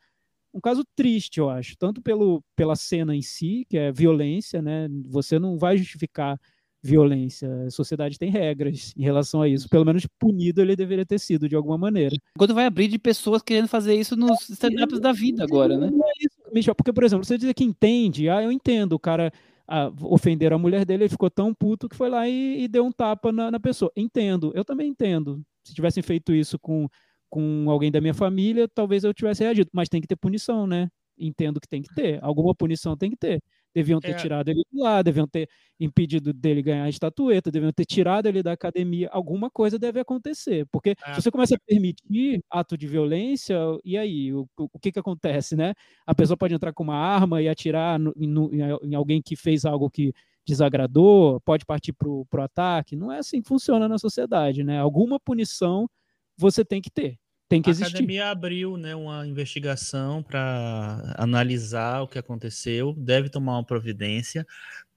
[0.53, 4.89] um caso triste, eu acho, tanto pelo, pela cena em si, que é violência, né?
[5.09, 6.37] Você não vai justificar
[6.83, 7.67] violência.
[7.67, 9.69] A sociedade tem regras em relação a isso.
[9.69, 12.17] Pelo menos punido ele deveria ter sido de alguma maneira.
[12.39, 15.91] Quando vai abrir de pessoas querendo fazer isso nos stand-ups da vida agora, né?
[15.91, 18.99] Não é isso, Michel, porque, por exemplo, você dizer que entende, ah, eu entendo, o
[18.99, 19.33] cara
[19.69, 22.85] ah, ofenderam a mulher dele, ele ficou tão puto que foi lá e, e deu
[22.85, 23.93] um tapa na, na, pessoa.
[23.97, 25.43] Entendo, eu também entendo.
[25.65, 26.89] Se tivessem feito isso com,
[27.29, 29.71] com alguém da minha família, talvez eu tivesse reagido.
[29.73, 30.91] Mas tem que ter punição, né?
[31.17, 32.19] Entendo que tem que ter.
[32.21, 33.43] Alguma punição tem que ter.
[33.75, 34.15] Deviam ter é.
[34.15, 35.49] tirado ele de lá, deviam ter
[35.79, 39.09] impedido dele ganhar a estatueta, deviam ter tirado ele da academia.
[39.13, 41.15] Alguma coisa deve acontecer, porque é.
[41.15, 44.33] se você começa a permitir ato de violência, e aí?
[44.33, 45.73] O, o, que, que acontece, né?
[46.05, 48.51] A pessoa pode entrar com uma arma e atirar no, no,
[48.83, 50.13] em alguém que fez algo que
[50.47, 52.97] desagradou, pode partir para o ataque.
[52.97, 54.81] Não é assim que funciona na sociedade, né?
[54.81, 55.89] Alguma punição
[56.37, 57.20] você tem que ter
[57.51, 57.87] tem que a existir.
[57.87, 64.47] A academia abriu né, uma investigação para analisar o que aconteceu, deve tomar uma providência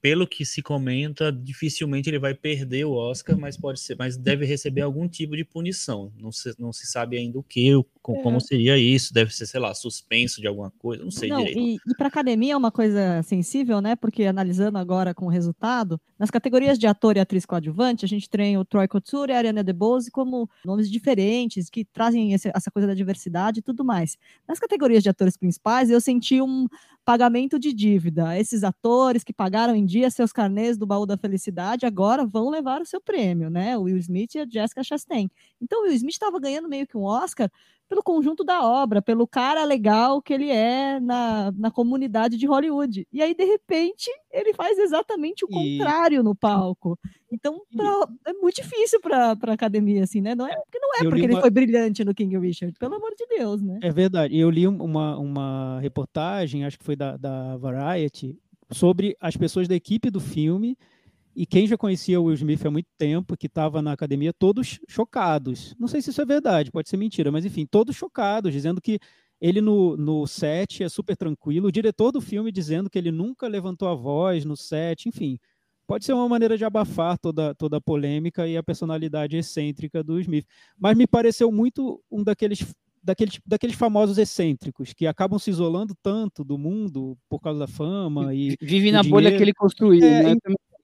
[0.04, 4.44] pelo que se comenta, dificilmente ele vai perder o Oscar, mas pode ser, mas deve
[4.44, 6.12] receber algum tipo de punição.
[6.20, 7.70] Não se, não se sabe ainda o que,
[8.02, 8.40] como é.
[8.40, 9.14] seria isso.
[9.14, 11.58] Deve ser, sei lá, suspenso de alguma coisa, não sei não, direito.
[11.58, 13.96] E, e para academia é uma coisa sensível, né?
[13.96, 18.28] Porque analisando agora com o resultado, nas categorias de ator e atriz coadjuvante, a gente
[18.28, 22.70] tem o Troy Couture e a Ariana DeBose como nomes diferentes que trazem esse, essa
[22.70, 24.18] coisa da diversidade e tudo mais.
[24.46, 26.66] Nas categorias de atores principais, eu senti um
[27.04, 28.38] pagamento de dívida.
[28.38, 32.80] Esses atores que pagaram em dia seus carnês do baú da felicidade agora vão levar
[32.80, 33.76] o seu prêmio, né?
[33.76, 35.30] O Will Smith e a Jessica Chastain.
[35.60, 37.50] Então o Will Smith estava ganhando meio que um Oscar
[37.88, 43.06] pelo conjunto da obra, pelo cara legal que ele é na, na comunidade de Hollywood.
[43.12, 45.52] E aí, de repente, ele faz exatamente o e...
[45.52, 46.98] contrário no palco.
[47.30, 50.34] Então, pra, é muito difícil para a academia, assim, né?
[50.34, 53.26] Não é porque não é porque ele foi brilhante no King Richard, pelo amor de
[53.26, 53.78] Deus, né?
[53.82, 54.36] É verdade.
[54.36, 58.38] Eu li uma, uma reportagem, acho que foi da, da Variety,
[58.70, 60.76] sobre as pessoas da equipe do filme
[61.34, 64.78] e quem já conhecia o Will Smith há muito tempo, que estava na academia, todos
[64.88, 65.74] chocados.
[65.78, 68.98] Não sei se isso é verdade, pode ser mentira, mas enfim, todos chocados, dizendo que
[69.40, 71.68] ele no, no set é super tranquilo.
[71.68, 75.38] O diretor do filme dizendo que ele nunca levantou a voz no set, enfim.
[75.86, 80.18] Pode ser uma maneira de abafar toda, toda a polêmica e a personalidade excêntrica do
[80.18, 80.46] Smith.
[80.78, 82.64] Mas me pareceu muito um daqueles
[83.04, 88.34] daqueles, daqueles famosos excêntricos que acabam se isolando tanto do mundo por causa da fama
[88.34, 89.10] e vive na dinheiro.
[89.10, 90.36] bolha que ele construiu, é, né?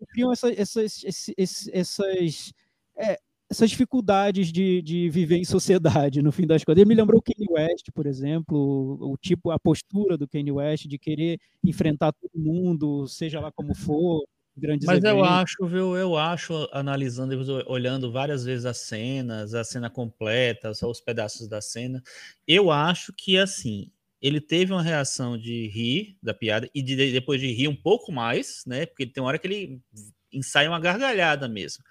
[0.07, 2.53] Criam essa, essas, essas, essas,
[2.97, 3.19] é,
[3.51, 6.81] essas dificuldades de, de viver em sociedade, no fim das contas.
[6.81, 8.57] Ele me lembrou o Kanye West, por exemplo,
[9.01, 13.51] o, o tipo, a postura do Kanye West de querer enfrentar todo mundo, seja lá
[13.51, 14.25] como for,
[14.57, 15.19] grandes Mas eventos.
[15.19, 17.35] eu acho, viu, eu acho, analisando,
[17.67, 22.03] olhando várias vezes as cenas, a cena completa, só os pedaços da cena,
[22.47, 23.91] eu acho que, assim,
[24.21, 28.13] ele teve uma reação de rir da piada e de, depois de rir um pouco
[28.13, 28.87] mais, né?
[28.87, 29.81] Porque tem uma hora que ele
[30.33, 31.83] ensaia uma gargalhada mesmo.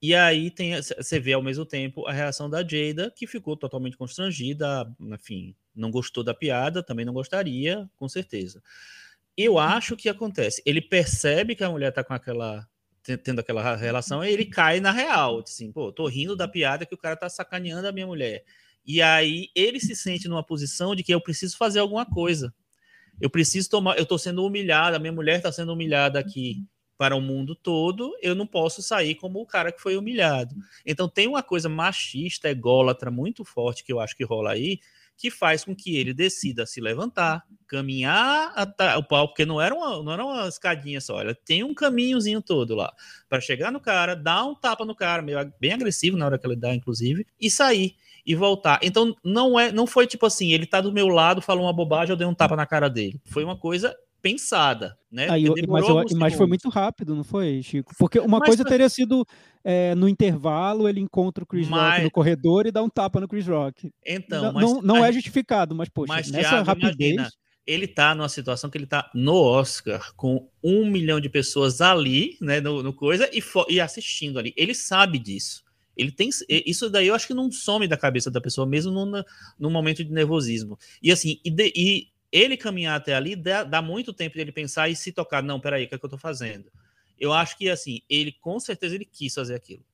[0.00, 3.96] E aí tem, você vê ao mesmo tempo a reação da Jada, que ficou totalmente
[3.96, 8.62] constrangida, enfim, não gostou da piada, também não gostaria, com certeza.
[9.36, 10.62] Eu acho que acontece.
[10.66, 12.68] Ele percebe que a mulher tá com aquela
[13.22, 16.94] tendo aquela relação, e ele cai na real, assim, pô, tô rindo da piada que
[16.94, 18.44] o cara tá sacaneando a minha mulher.
[18.86, 22.52] E aí ele se sente numa posição de que eu preciso fazer alguma coisa.
[23.20, 26.64] Eu preciso tomar, eu estou sendo humilhada, minha mulher está sendo humilhada aqui
[26.96, 30.54] para o mundo todo, eu não posso sair como o cara que foi humilhado.
[30.86, 34.78] Então tem uma coisa machista, ególatra muito forte que eu acho que rola aí,
[35.16, 39.74] que faz com que ele decida se levantar, caminhar até o palco, porque não era
[39.74, 42.92] uma, não era uma escadinha só, ele tem um caminhozinho todo lá,
[43.28, 46.46] para chegar no cara, dar um tapa no cara, meio, bem agressivo na hora que
[46.46, 48.80] ele dá, inclusive, e sair e voltar.
[48.82, 52.12] Então não é, não foi tipo assim, ele tá do meu lado, falou uma bobagem,
[52.12, 53.20] eu dei um tapa na cara dele.
[53.26, 55.26] Foi uma coisa pensada, né?
[55.38, 57.92] Eu, mas, eu, mas foi muito rápido, não foi, Chico?
[57.98, 59.26] Porque uma mas, coisa teria sido
[59.62, 63.20] é, no intervalo ele encontra o Chris mas, Rock no corredor e dá um tapa
[63.20, 63.92] no Chris Rock.
[64.04, 67.12] Então, não, não, não é justificado, mas poxa, mas, nessa Thiago, rapidez.
[67.12, 67.30] Imagina,
[67.66, 72.36] ele tá numa situação que ele tá no Oscar com um milhão de pessoas ali,
[72.40, 74.54] né, no, no coisa e, e assistindo ali.
[74.56, 75.64] Ele sabe disso.
[75.96, 79.24] Ele tem isso daí eu acho que não some da cabeça da pessoa mesmo no,
[79.58, 80.78] no momento de nervosismo.
[81.02, 84.88] E assim, e, de, e ele caminhar até ali dá, dá, muito tempo dele pensar
[84.88, 86.70] e se tocar, não, peraí, o que é que eu tô fazendo?
[87.18, 89.84] Eu acho que assim, ele com certeza ele quis fazer aquilo.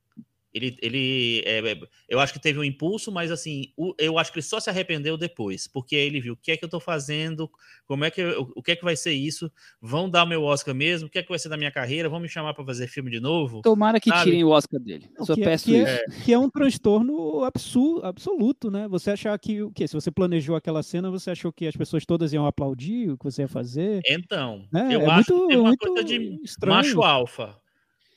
[0.52, 4.32] Ele, ele é, é, eu acho que teve um impulso, mas assim, o, eu acho
[4.32, 6.80] que ele só se arrependeu depois, porque ele viu o que é que eu tô
[6.80, 7.48] fazendo,
[7.86, 10.74] como é que eu, o que é que vai ser isso, vão dar meu Oscar
[10.74, 12.88] mesmo, o que é que vai ser da minha carreira, vão me chamar para fazer
[12.88, 13.62] filme de novo.
[13.62, 14.24] Tomara que sabe?
[14.24, 15.08] tirem o Oscar dele.
[15.16, 15.92] Eu só que, é, peço que é, isso.
[15.92, 18.88] É, que é um transtorno absurdo, absoluto, né?
[18.88, 22.04] Você achar que o que se você planejou aquela cena, você achou que as pessoas
[22.04, 24.00] todas iam aplaudir o que você ia fazer?
[24.04, 24.88] Então, né?
[24.90, 26.76] eu é acho muito, que tem uma coisa de estranho.
[26.76, 27.59] macho alfa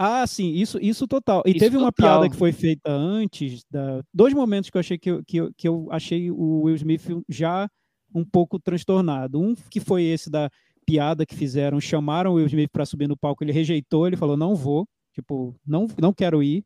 [0.03, 1.43] ah, sim, isso, isso total.
[1.45, 2.19] E isso teve uma total.
[2.19, 5.53] piada que foi feita antes, da, dois momentos que eu achei que eu, que, eu,
[5.55, 7.69] que eu achei o Will Smith já
[8.13, 9.39] um pouco transtornado.
[9.39, 10.49] Um que foi esse da
[10.85, 14.35] piada que fizeram, chamaram o Will Smith para subir no palco, ele rejeitou, ele falou
[14.35, 16.65] não vou, tipo, não, não quero ir.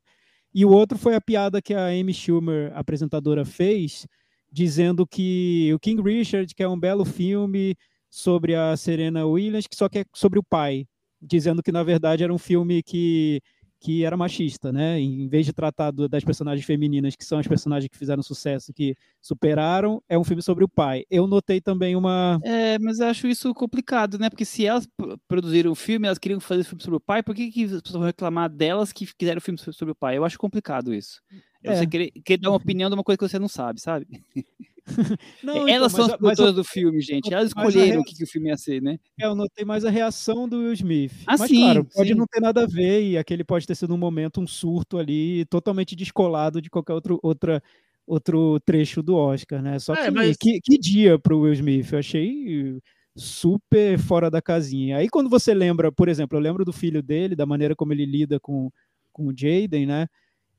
[0.51, 4.07] E o outro foi a piada que a Amy Schumer, apresentadora, fez,
[4.51, 7.75] dizendo que o King Richard, que é um belo filme
[8.09, 10.87] sobre a Serena Williams, que só que é sobre o pai
[11.21, 13.41] dizendo que na verdade era um filme que
[13.79, 14.99] que era machista, né?
[14.99, 18.73] Em vez de tratar do, das personagens femininas, que são as personagens que fizeram sucesso,
[18.73, 21.03] que superaram, é um filme sobre o pai.
[21.09, 22.39] Eu notei também uma.
[22.43, 24.29] É, mas eu acho isso complicado, né?
[24.29, 24.87] Porque se elas
[25.27, 27.99] produziram o filme, elas queriam fazer filme sobre o pai, por que, que as pessoas
[27.99, 30.17] vão reclamar delas que fizeram filme sobre o pai?
[30.17, 31.21] Eu acho complicado isso.
[31.63, 31.75] É.
[31.75, 34.07] Você querer, querer dar uma opinião de uma coisa que você não sabe, sabe?
[35.43, 37.33] Não, Elas então, são as produtoras do filme, gente.
[37.33, 38.97] Elas escolheram o que, que, o filme ia ser, né?
[39.19, 41.11] É, eu notei mais a reação do Will Smith.
[41.25, 42.15] Ah, mas, sim, claro, pode sim.
[42.15, 45.45] não ter nada a ver, e aquele pode ter sido um momento, um surto ali,
[45.45, 47.61] totalmente descolado de qualquer outro, outra,
[48.05, 49.77] outro trecho do Oscar, né?
[49.79, 50.37] Só é, que, mas...
[50.37, 51.91] que, que dia pro Will Smith.
[51.91, 52.79] Eu achei
[53.15, 54.97] super fora da casinha.
[54.97, 58.05] Aí quando você lembra, por exemplo, eu lembro do filho dele, da maneira como ele
[58.05, 58.71] lida com,
[59.11, 60.07] com o Jaden, né?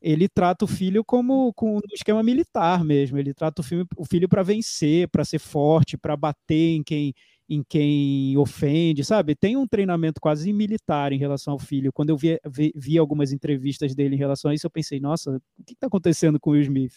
[0.00, 3.18] Ele trata o filho como com um esquema militar mesmo.
[3.18, 3.64] Ele trata o,
[3.96, 7.14] o filho para vencer, para ser forte, para bater em quem
[7.48, 9.34] em quem ofende, sabe?
[9.34, 11.90] Tem um treinamento quase militar em relação ao filho.
[11.90, 15.40] Quando eu vi, vi, vi algumas entrevistas dele em relação a isso, eu pensei, nossa,
[15.58, 16.92] o que está acontecendo com o Will Smith?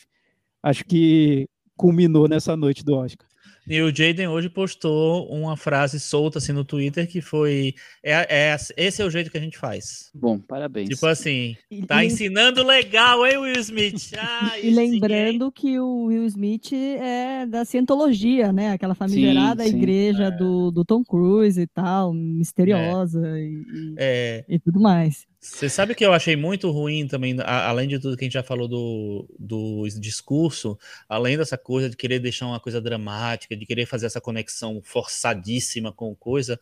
[0.61, 1.47] Acho que
[1.77, 3.30] culminou nessa noite do Oscar.
[3.67, 8.57] E o Jaden hoje postou uma frase solta assim no Twitter que foi: é, é,
[8.75, 10.09] esse é o jeito que a gente faz.
[10.13, 10.89] Bom, parabéns.
[10.89, 11.55] Tipo assim,
[11.87, 14.11] tá e, ensinando legal, hein, Will Smith?
[14.43, 18.71] Ah, e lembrando sim, que o Will Smith é da cientologia, né?
[18.71, 19.77] Aquela famigerada sim, sim.
[19.77, 20.31] igreja é.
[20.31, 23.41] do, do Tom Cruise e tal, misteriosa é.
[23.41, 24.45] E, é.
[24.47, 25.27] e tudo mais.
[25.43, 28.43] Você sabe que eu achei muito ruim também, além de tudo que a gente já
[28.43, 30.77] falou do, do discurso,
[31.09, 35.91] além dessa coisa de querer deixar uma coisa dramática, de querer fazer essa conexão forçadíssima
[35.91, 36.59] com coisa,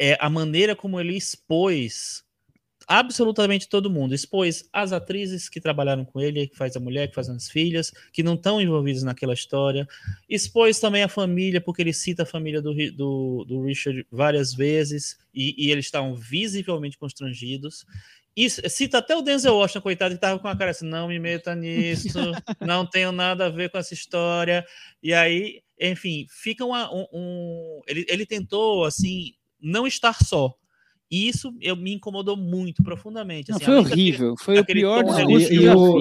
[0.00, 2.24] é a maneira como ele expôs
[2.98, 4.14] absolutamente todo mundo.
[4.14, 7.90] Expôs as atrizes que trabalharam com ele, que faz a mulher, que faz as filhas,
[8.12, 9.88] que não estão envolvidas naquela história.
[10.28, 15.18] Expôs também a família, porque ele cita a família do, do, do Richard várias vezes,
[15.32, 17.86] e, e eles estavam visivelmente constrangidos.
[18.36, 21.18] E cita até o Denzel Washington, coitado, que estava com a cara assim, não me
[21.18, 22.18] meta nisso,
[22.60, 24.66] não tenho nada a ver com essa história.
[25.02, 27.80] E aí, enfim, fica uma, um, um...
[27.86, 30.54] Ele, ele tentou, assim, não estar só
[31.12, 33.52] e isso eu, me incomodou muito profundamente.
[33.52, 35.52] Assim, Não, foi horrível, foi o pior discurso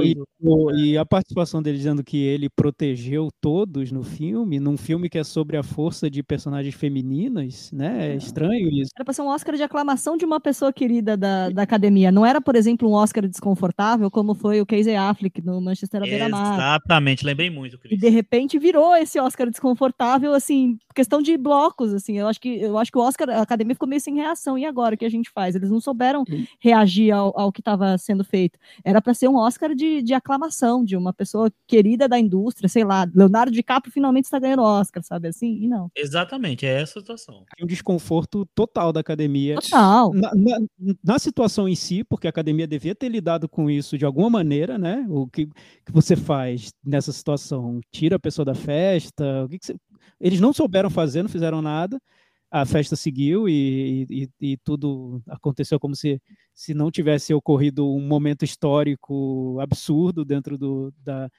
[0.04, 5.10] e, e, e, a participação dele dizendo que ele protegeu todos no filme, num filme
[5.10, 8.14] que é sobre a força de personagens femininas, né?
[8.14, 8.92] É estranho isso.
[8.96, 12.10] Era para ser um Oscar de aclamação de uma pessoa querida da, da academia.
[12.10, 16.54] Não era, por exemplo, um Oscar desconfortável, como foi o Casey Affleck no Manchester Beira-Mar.
[16.54, 17.92] Exatamente, lembrei muito, Chris.
[17.92, 22.18] E de repente virou esse Oscar desconfortável, assim, questão de blocos, assim.
[22.18, 24.58] Eu acho que, eu acho que o Oscar, a academia ficou meio sem reação.
[24.58, 24.92] E agora?
[25.02, 25.56] que a gente faz.
[25.56, 26.24] Eles não souberam
[26.60, 28.60] reagir ao, ao que estava sendo feito.
[28.84, 32.84] Era para ser um Oscar de, de aclamação, de uma pessoa querida da indústria, sei
[32.84, 35.58] lá, Leonardo DiCaprio finalmente está ganhando Oscar, sabe assim?
[35.64, 35.90] E não.
[35.96, 37.46] Exatamente, é essa a situação.
[37.60, 39.56] Um desconforto total da academia.
[39.56, 40.14] Total.
[40.14, 40.60] Na, na,
[41.04, 44.78] na, situação em si, porque a academia devia ter lidado com isso de alguma maneira,
[44.78, 45.06] né?
[45.10, 47.80] O que, que você faz nessa situação?
[47.92, 49.46] Tira a pessoa da festa?
[49.46, 49.76] O que, que você...
[50.20, 52.00] Eles não souberam fazer, não fizeram nada
[52.52, 56.22] a festa seguiu e, e, e, tudo aconteceu como se,
[56.54, 61.30] se não tivesse ocorrido um momento histórico absurdo dentro do, da,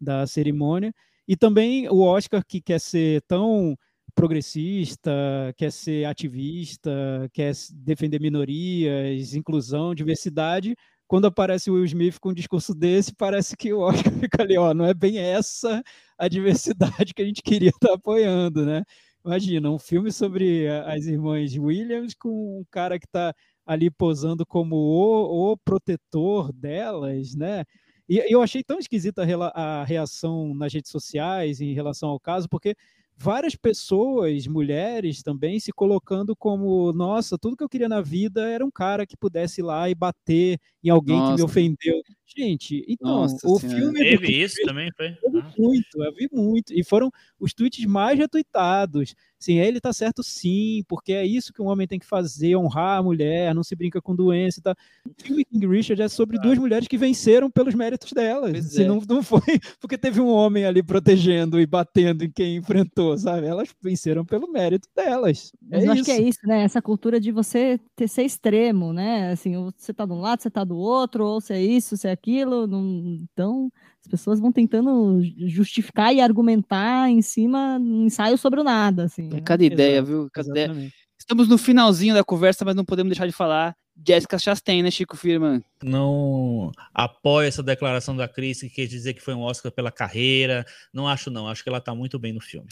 [0.00, 0.94] da cerimônia.
[1.26, 3.76] E também o Oscar, que quer ser tão
[4.14, 5.10] progressista,
[5.56, 10.76] quer ser ativista, quer defender minorias, inclusão, diversidade,
[11.10, 14.56] quando aparece o Will Smith com um discurso desse, parece que o Oscar fica ali,
[14.56, 15.82] ó, não é bem essa
[16.16, 18.84] a diversidade que a gente queria estar apoiando, né?
[19.24, 23.34] Imagina, um filme sobre as irmãs Williams com um cara que está
[23.66, 27.64] ali posando como o, o, protetor delas, né?
[28.08, 32.76] E eu achei tão esquisita a reação nas redes sociais em relação ao caso, porque
[33.20, 38.64] várias pessoas, mulheres também, se colocando como, nossa, tudo que eu queria na vida era
[38.64, 41.32] um cara que pudesse ir lá e bater em alguém nossa.
[41.32, 42.02] que me ofendeu.
[42.36, 43.78] Gente, então, nossa o senhora.
[43.80, 43.98] filme...
[43.98, 45.08] Teve isso também, foi?
[45.08, 45.52] Ah.
[45.58, 46.72] Muito, eu vi muito.
[46.72, 47.10] E foram
[47.40, 49.14] os tweets mais retuitados.
[49.40, 52.98] Sim, ele tá certo sim, porque é isso que um homem tem que fazer, honrar
[52.98, 54.74] a mulher, não se brinca com doença e tal.
[55.06, 56.40] O filme King Richard é sobre ah.
[56.42, 58.52] duas mulheres que venceram pelos méritos delas.
[58.66, 58.86] Se assim, é.
[58.86, 59.40] não, não foi
[59.80, 63.46] porque teve um homem ali protegendo e batendo em quem enfrentou, sabe?
[63.46, 65.52] Elas venceram pelo mérito delas.
[65.70, 66.62] É Mas eu acho que é isso, né?
[66.62, 69.32] Essa cultura de você ter, ser extremo, né?
[69.32, 72.08] Assim, você tá de um lado, você tá do outro, ou se é isso, se
[72.08, 72.66] é aquilo.
[72.66, 73.20] Não...
[73.32, 79.04] Então, as pessoas vão tentando justificar e argumentar em cima, um ensaio sobre o nada.
[79.04, 79.40] Assim, é né?
[79.40, 80.28] cada ideia, Exato, viu?
[80.32, 80.92] Cada ideia.
[81.18, 83.76] Estamos no finalzinho da conversa, mas não podemos deixar de falar
[84.06, 85.62] Jessica Chastain, né, Chico Firman?
[85.82, 90.64] Não apoio essa declaração da Cris que quer dizer que foi um Oscar pela carreira.
[90.92, 91.48] Não acho, não.
[91.48, 92.68] Acho que ela tá muito bem no filme.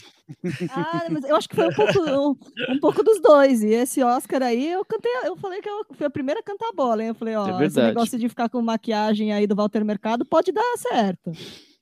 [0.69, 2.35] Ah, mas eu acho que foi um pouco, um,
[2.73, 3.63] um, pouco dos dois.
[3.63, 6.69] E esse Oscar aí, eu cantei, eu falei que eu fui a primeira a cantar
[6.69, 7.09] a bola, hein?
[7.09, 10.51] Eu falei, ó, é esse negócio de ficar com maquiagem aí do Walter Mercado pode
[10.51, 11.31] dar certo.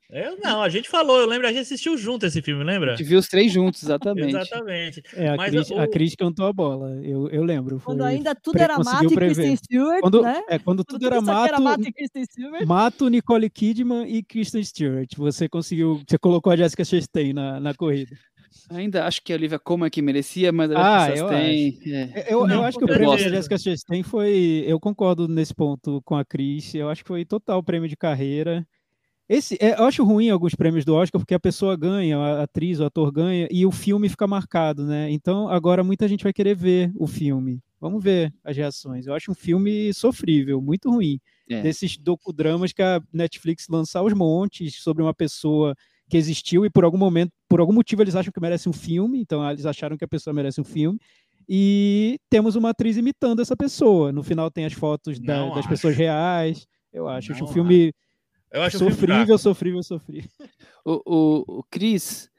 [0.09, 2.93] Eu não, a gente falou, eu lembro, a gente assistiu junto esse filme, lembra?
[2.93, 4.29] A gente viu os três juntos, exatamente.
[4.29, 5.03] exatamente.
[5.13, 5.79] É, a, Mas Cris, o...
[5.79, 7.81] a Cris cantou a bola, eu, eu lembro.
[7.83, 10.41] Quando ainda tudo era Mato e Kristen Stewart, quando, né?
[10.47, 12.65] É, quando, tudo, tudo era, mato, era Mato, e Kristen Stewart.
[12.65, 15.09] Mato, Nicole Kidman e Kristen Stewart.
[15.17, 18.15] Você conseguiu, você colocou a Jessica Chastain na, na corrida.
[18.69, 21.67] Ainda acho que a Olivia Colman é que merecia, mas a ah, eu Chastain...
[21.67, 21.93] Acho.
[21.93, 22.25] É.
[22.29, 24.63] Eu, eu acho que o prêmio da Jessica Chastain foi...
[24.65, 26.73] Eu concordo nesse ponto com a Cris.
[26.73, 28.65] Eu acho que foi total prêmio de carreira.
[29.29, 32.79] Esse, é, eu acho ruim alguns prêmios do Oscar porque a pessoa ganha, a atriz,
[32.79, 35.11] o ator ganha e o filme fica marcado, né?
[35.11, 37.61] Então agora muita gente vai querer ver o filme.
[37.79, 39.05] Vamos ver as reações.
[39.05, 41.19] Eu acho um filme sofrível, muito ruim.
[41.49, 41.61] É.
[41.61, 45.75] Desses docudramas que a Netflix lança aos montes sobre uma pessoa
[46.09, 49.19] que existiu e por algum momento, por algum motivo eles acham que merece um filme,
[49.19, 50.97] então eles acharam que a pessoa merece um filme.
[51.49, 54.11] E temos uma atriz imitando essa pessoa.
[54.11, 56.65] No final tem as fotos da, das pessoas reais.
[56.91, 57.93] Eu acho, acho um filme
[58.51, 60.29] Eu acho sofrível, sofrível, sofrível.
[60.85, 62.29] O, o, o Cris,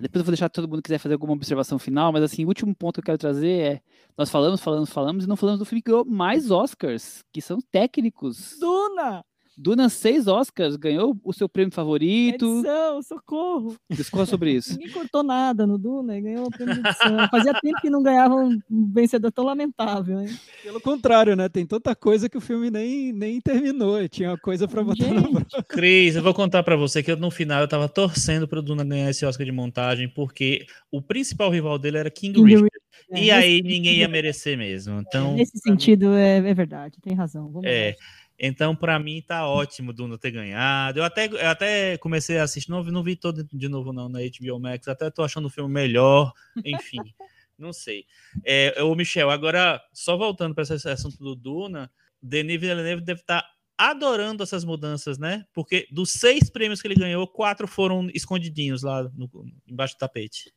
[0.00, 2.74] depois eu vou deixar todo mundo quiser fazer alguma observação final, mas assim, o último
[2.74, 3.82] ponto que eu quero trazer é:
[4.16, 7.58] nós falamos, falamos, falamos e não falamos do filme que ganhou mais Oscars, que são
[7.60, 8.56] técnicos.
[8.58, 9.24] Duna!
[9.56, 12.44] Duna, seis Oscars, ganhou o seu prêmio favorito.
[12.44, 13.76] Edição, socorro!
[13.90, 14.72] Discorra sobre isso.
[14.72, 17.28] Ninguém cortou nada no Duna e ganhou o prêmio de edição.
[17.30, 18.58] Fazia tempo que não ganhava um
[18.92, 20.28] vencedor tão lamentável, hein?
[20.62, 21.48] Pelo contrário, né?
[21.48, 24.08] Tem tanta coisa que o filme nem, nem terminou.
[24.08, 25.14] Tinha coisa para botar Gente.
[25.14, 25.46] na prova.
[25.68, 28.84] Cris, eu vou contar para você que eu, no final eu tava torcendo pro Duna
[28.84, 32.70] ganhar esse Oscar de montagem, porque o principal rival dele era King, King Richard.
[33.10, 35.00] É, e aí ninguém ia merecer mesmo.
[35.00, 37.50] Então, nesse sentido, é, é verdade, tem razão.
[37.50, 37.90] Vamos é.
[37.90, 38.21] Lá.
[38.44, 40.98] Então, para mim, tá ótimo do não ter ganhado.
[40.98, 44.18] Eu até, eu até comecei a assistir, não, não vi todo de novo, não, na
[44.18, 44.88] HBO Max.
[44.88, 46.32] Até tô achando o filme melhor.
[46.64, 46.98] Enfim,
[47.56, 48.04] não sei.
[48.44, 51.88] É, o Michel, agora, só voltando para esse assunto do Duna,
[52.20, 55.44] Denis Villeneuve deve estar tá adorando essas mudanças, né?
[55.54, 59.30] Porque dos seis prêmios que ele ganhou, quatro foram escondidinhos lá no,
[59.68, 60.52] embaixo do tapete.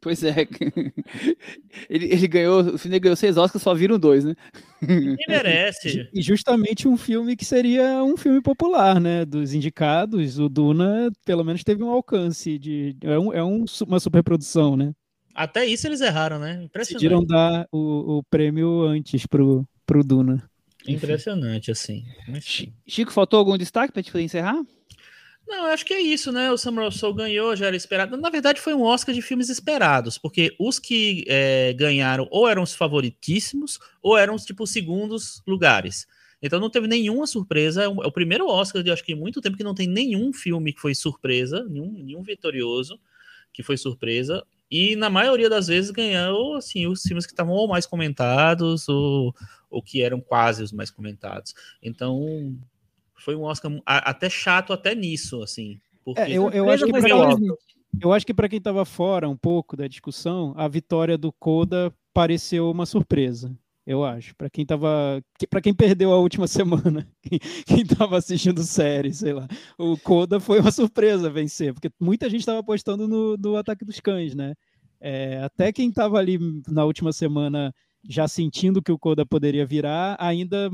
[0.00, 0.34] Pois é.
[1.88, 4.34] Ele, ele ganhou, o filme ganhou seis Oscars, só viram dois, né?
[4.88, 6.08] E merece.
[6.14, 9.24] E justamente um filme que seria um filme popular, né?
[9.24, 12.96] Dos indicados, o Duna pelo menos teve um alcance de.
[13.02, 14.92] É, um, é um, uma superprodução, né?
[15.34, 16.62] Até isso eles erraram, né?
[16.62, 17.02] Impressionante.
[17.02, 20.48] Decidiram dar o, o prêmio antes pro, pro Duna.
[20.86, 22.04] Impressionante, assim.
[22.86, 24.62] Chico, faltou algum destaque para gente poder encerrar?
[25.46, 26.50] Não, acho que é isso, né?
[26.50, 28.16] O Samuel Soul ganhou, já era esperado.
[28.16, 32.62] Na verdade, foi um Oscar de filmes esperados, porque os que é, ganharam ou eram
[32.62, 36.06] os favoritíssimos ou eram os tipo segundos lugares.
[36.40, 37.82] Então não teve nenhuma surpresa.
[37.84, 40.32] É o, é o primeiro Oscar de acho que muito tempo que não tem nenhum
[40.32, 42.98] filme que foi surpresa, nenhum, nenhum vitorioso
[43.52, 44.44] que foi surpresa.
[44.70, 49.34] E na maioria das vezes ganhou assim, os filmes que estavam ou mais comentados ou,
[49.70, 51.54] ou que eram quase os mais comentados.
[51.82, 52.58] Então
[53.16, 55.80] foi um Oscar até chato até nisso, assim.
[56.04, 57.08] Porque é, eu, eu, acho que pra,
[58.00, 61.92] eu acho que para quem estava fora um pouco da discussão, a vitória do Coda
[62.12, 63.56] pareceu uma surpresa.
[63.86, 64.34] Eu acho.
[64.34, 65.22] Para quem tava.
[65.50, 67.06] para quem perdeu a última semana,
[67.66, 69.46] quem estava assistindo série, sei lá.
[69.78, 74.00] O Coda foi uma surpresa vencer, porque muita gente estava apostando no, no Ataque dos
[74.00, 74.54] Cães, né?
[75.00, 77.74] É, até quem estava ali na última semana
[78.08, 80.70] já sentindo que o Coda poderia virar, ainda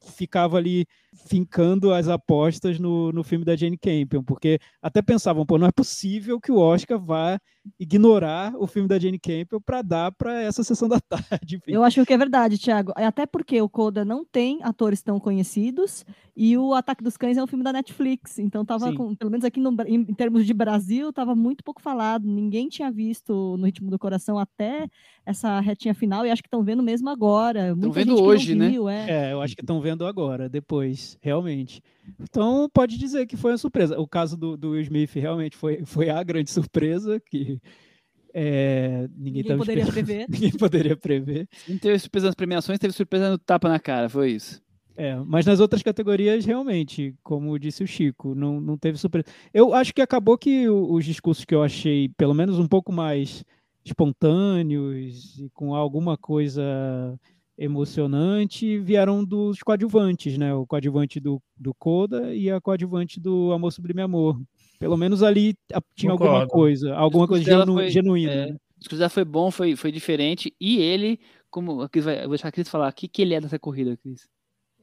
[0.00, 0.86] ficava ali
[1.26, 5.72] fincando as apostas no, no filme da Jane Campion, porque até pensavam, pô, não é
[5.72, 7.38] possível que o Oscar vá
[7.78, 11.56] ignorar o filme da Jane Campion para dar para essa sessão da tarde.
[11.56, 11.72] Enfim.
[11.72, 12.92] Eu acho que é verdade, Thiago.
[12.96, 16.04] É até porque o Coda não tem atores tão conhecidos
[16.36, 19.44] e o Ataque dos Cães é um filme da Netflix, então tava com, pelo menos
[19.44, 22.26] aqui no, em, em, termos de Brasil, tava muito pouco falado.
[22.26, 24.88] Ninguém tinha visto no Ritmo do Coração até
[25.24, 27.70] essa retinha final e acho que estão vendo mesmo agora.
[27.70, 28.68] Estão vendo hoje, né?
[28.68, 29.10] Viu, é.
[29.10, 31.82] é, eu acho que estão vendo agora, depois, realmente.
[32.20, 33.98] Então pode dizer que foi uma surpresa.
[33.98, 37.60] O caso do, do Will Smith realmente foi, foi a grande surpresa que
[38.32, 40.26] é, ninguém, ninguém poderia prever.
[40.30, 41.48] ninguém poderia prever.
[41.68, 44.62] Não teve surpresa nas premiações, teve surpresa no tapa na cara, foi isso.
[44.96, 49.26] É, mas nas outras categorias, realmente, como disse o Chico, não, não teve surpresa.
[49.52, 53.44] Eu acho que acabou que os discursos que eu achei, pelo menos um pouco mais
[53.84, 56.62] espontâneos e com alguma coisa
[57.56, 60.52] emocionante vieram dos coadjuvantes, né?
[60.54, 64.40] O coadjuvante do, do Coda e a coadjuvante do Amor Sublime Amor.
[64.78, 65.54] Pelo menos ali
[65.94, 66.34] tinha Concordo.
[66.34, 68.32] alguma coisa, alguma coisa genu, foi, genuína.
[68.32, 68.56] É, né?
[68.92, 70.54] O foi bom, foi, foi diferente.
[70.60, 73.58] E ele, como eu vou deixar a Cris falar, o que, que ele é dessa
[73.58, 74.28] corrida, Cris?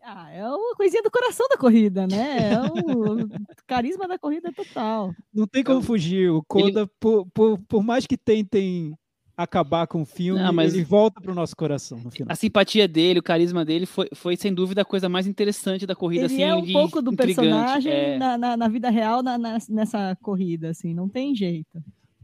[0.04, 2.54] Ah, é uma coisinha do coração da corrida, né?
[2.54, 3.28] É o
[3.68, 5.14] carisma da corrida total.
[5.32, 6.32] Não tem como fugir.
[6.32, 6.90] O Coda, ele...
[7.00, 8.98] por, por, por mais que tentem
[9.44, 12.32] acabar com o filme, Não, mas ele volta para o nosso coração no final.
[12.32, 15.96] A simpatia dele, o carisma dele foi, foi sem dúvida a coisa mais interessante da
[15.96, 16.26] corrida.
[16.26, 18.18] Ele assim, é um pouco do personagem é...
[18.18, 21.84] na, na, na, vida real na, na, nessa corrida, assim, não tem jeito.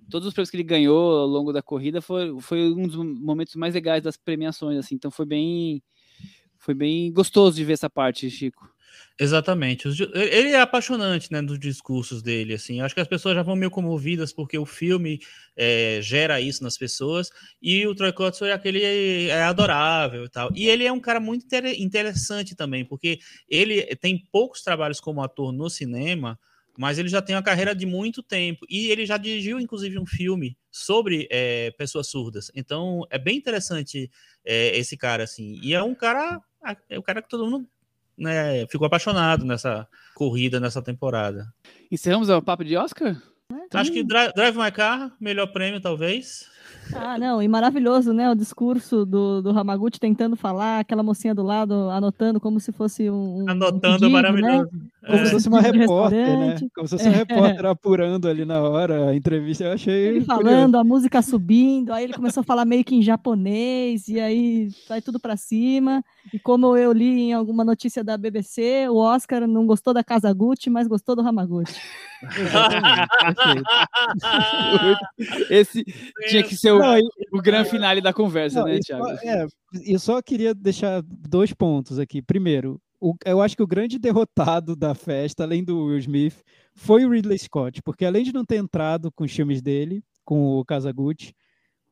[0.09, 3.55] Todos os prêmios que ele ganhou ao longo da corrida foi, foi um dos momentos
[3.55, 5.81] mais legais das premiações, assim, então foi bem
[6.59, 8.69] foi bem gostoso de ver essa parte, Chico.
[9.19, 9.87] Exatamente.
[10.13, 12.81] Ele é apaixonante, né, dos discursos dele, assim.
[12.81, 15.19] Acho que as pessoas já vão meio comovidas porque o filme
[15.55, 20.51] é, gera isso nas pessoas e o Troy Kotsur é aquele é adorável e tal.
[20.53, 21.47] E ele é um cara muito
[21.79, 23.17] interessante também, porque
[23.49, 26.39] ele tem poucos trabalhos como ator no cinema,
[26.77, 30.05] mas ele já tem uma carreira de muito tempo e ele já dirigiu, inclusive, um
[30.05, 32.51] filme sobre é, pessoas surdas.
[32.53, 34.11] Então, é bem interessante
[34.45, 35.59] é, esse cara, assim.
[35.63, 36.39] E é um cara,
[36.87, 37.67] é o cara que todo mundo
[38.17, 41.47] né, ficou apaixonado nessa corrida, nessa temporada.
[41.91, 43.15] Encerramos o papo de Oscar?
[43.73, 46.49] Acho que Drive My Car, melhor prêmio, talvez.
[46.93, 48.29] Ah, não, e maravilhoso, né?
[48.29, 53.09] O discurso do, do Hamaguchi tentando falar, aquela mocinha do lado anotando como se fosse
[53.09, 53.45] um.
[53.47, 54.69] Anotando, um pedido, maravilhoso.
[54.71, 54.79] Né?
[55.07, 55.25] Como é.
[55.25, 56.55] se fosse uma repórter, né?
[56.75, 57.09] Como se fosse é.
[57.09, 59.63] um repórter apurando ali na hora a entrevista.
[59.63, 60.07] Eu achei.
[60.07, 64.19] Ele falando, a música subindo, aí ele começou a falar meio que em japonês, e
[64.19, 66.03] aí vai tudo para cima.
[66.33, 70.31] E como eu li em alguma notícia da BBC, o Oscar não gostou da Casa
[70.33, 71.73] Gucci, mas gostou do Hamaguchi.
[75.49, 75.83] Esse
[76.27, 76.99] tinha que ser o, não,
[77.33, 79.07] o grande finale da conversa, não, né, Thiago?
[79.23, 79.45] É,
[79.85, 82.21] eu só queria deixar dois pontos aqui.
[82.21, 86.43] Primeiro, o, eu acho que o grande derrotado da festa, além do Will Smith,
[86.73, 90.59] foi o Ridley Scott, porque além de não ter entrado com os filmes dele, com
[90.59, 91.33] o Kazaguchi,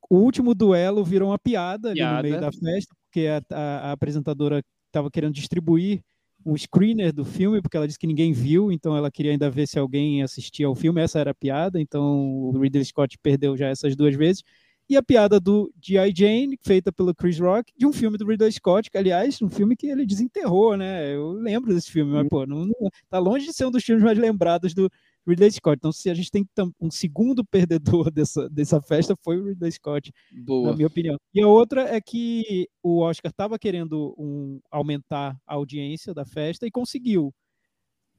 [0.10, 2.20] o último duelo virou uma piada, piada.
[2.20, 6.02] ali no meio da festa, porque a, a, a apresentadora estava querendo distribuir
[6.46, 9.68] um screener do filme, porque ela disse que ninguém viu, então ela queria ainda ver
[9.68, 13.68] se alguém assistia ao filme, essa era a piada, então o Ridley Scott perdeu já
[13.68, 14.44] essas duas vezes.
[14.88, 16.14] E a piada do G.I.
[16.16, 19.76] Jane, feita pelo Chris Rock, de um filme do Ridley Scott, que, aliás, um filme
[19.76, 21.16] que ele desenterrou, né?
[21.16, 22.74] Eu lembro desse filme, mas, pô, não, não,
[23.10, 24.90] tá longe de ser um dos filmes mais lembrados do,
[25.28, 25.78] Ridley Scott.
[25.78, 26.48] Então, se a gente tem
[26.80, 30.70] um segundo perdedor dessa, dessa festa, foi o Ridley Scott, Boa.
[30.70, 31.18] na minha opinião.
[31.34, 36.66] E a outra é que o Oscar estava querendo um, aumentar a audiência da festa
[36.66, 37.34] e conseguiu.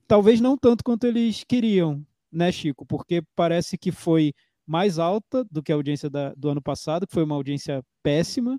[0.08, 2.84] Talvez não tanto quanto eles queriam, né, Chico?
[2.86, 4.32] Porque parece que foi
[4.66, 8.58] mais alta do que a audiência da, do ano passado, que foi uma audiência péssima,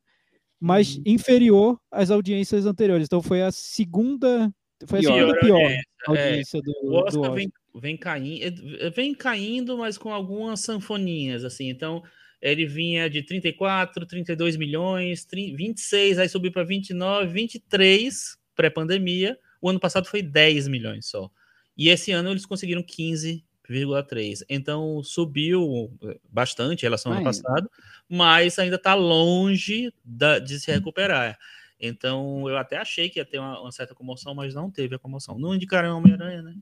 [0.60, 1.04] mas uhum.
[1.06, 3.06] inferior às audiências anteriores.
[3.06, 4.52] Então foi a segunda,
[4.86, 7.36] foi a pior, segunda pior é, audiência é, do, o Oscar, do Oscar.
[7.36, 11.70] Vem, vem caindo, eh, vem caindo, mas com algumas sanfoninhas, assim.
[11.70, 12.02] Então,
[12.42, 19.38] ele vinha de 34, 32 milhões, 30, 26, aí subiu para 29, 23 pré-pandemia.
[19.62, 21.30] O ano passado foi 10 milhões só.
[21.76, 22.84] E esse ano eles conseguiram
[23.70, 24.44] 15,3.
[24.50, 27.70] Então subiu eh, bastante em relação ao ano passado,
[28.08, 31.38] mas ainda está longe da, de se recuperar.
[31.80, 35.00] Então eu até achei que ia ter uma, uma certa comoção, mas não teve a
[35.00, 35.38] comoção.
[35.38, 36.56] Não indicaram Homem-Aranha, né?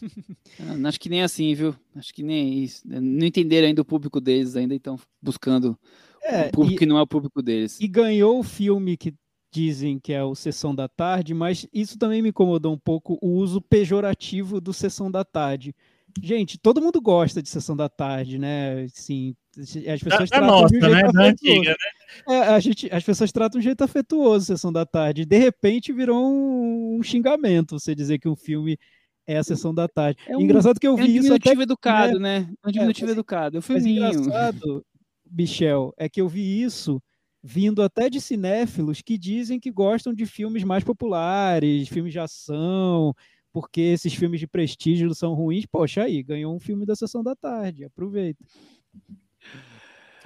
[0.86, 1.74] Acho que nem assim, viu?
[1.94, 2.82] Acho que nem isso.
[2.84, 5.78] Não entenderam ainda o público deles, ainda estão buscando
[6.22, 7.80] é, o público e, que não é o público deles.
[7.80, 9.14] E ganhou o filme que
[9.52, 13.34] dizem que é o Sessão da Tarde, mas isso também me incomodou um pouco o
[13.34, 15.74] uso pejorativo do Sessão da Tarde.
[16.22, 18.86] Gente, todo mundo gosta de Sessão da Tarde, né?
[18.88, 21.28] Sim, as pessoas da, tratam nossa, de um jeito né?
[21.28, 21.58] afetuoso.
[21.58, 22.34] Antiga, né?
[22.34, 25.24] É, a gente, as pessoas tratam de um jeito afetuoso Sessão da Tarde.
[25.24, 28.78] De repente virou um, um xingamento você dizer que um filme
[29.26, 30.18] é a sessão da tarde.
[30.26, 32.40] É um, engraçado que eu vi é um isso até educado, né?
[32.40, 32.54] né?
[32.62, 33.56] É um diminutivo é, educado.
[33.56, 34.84] Eu fui engraçado,
[35.30, 37.02] Michel, é que eu vi isso
[37.42, 43.14] vindo até de cinéfilos que dizem que gostam de filmes mais populares, filmes de ação,
[43.54, 45.64] porque esses filmes de prestígio são ruins.
[45.64, 48.44] Poxa, aí, ganhou um filme da sessão da tarde, aproveita.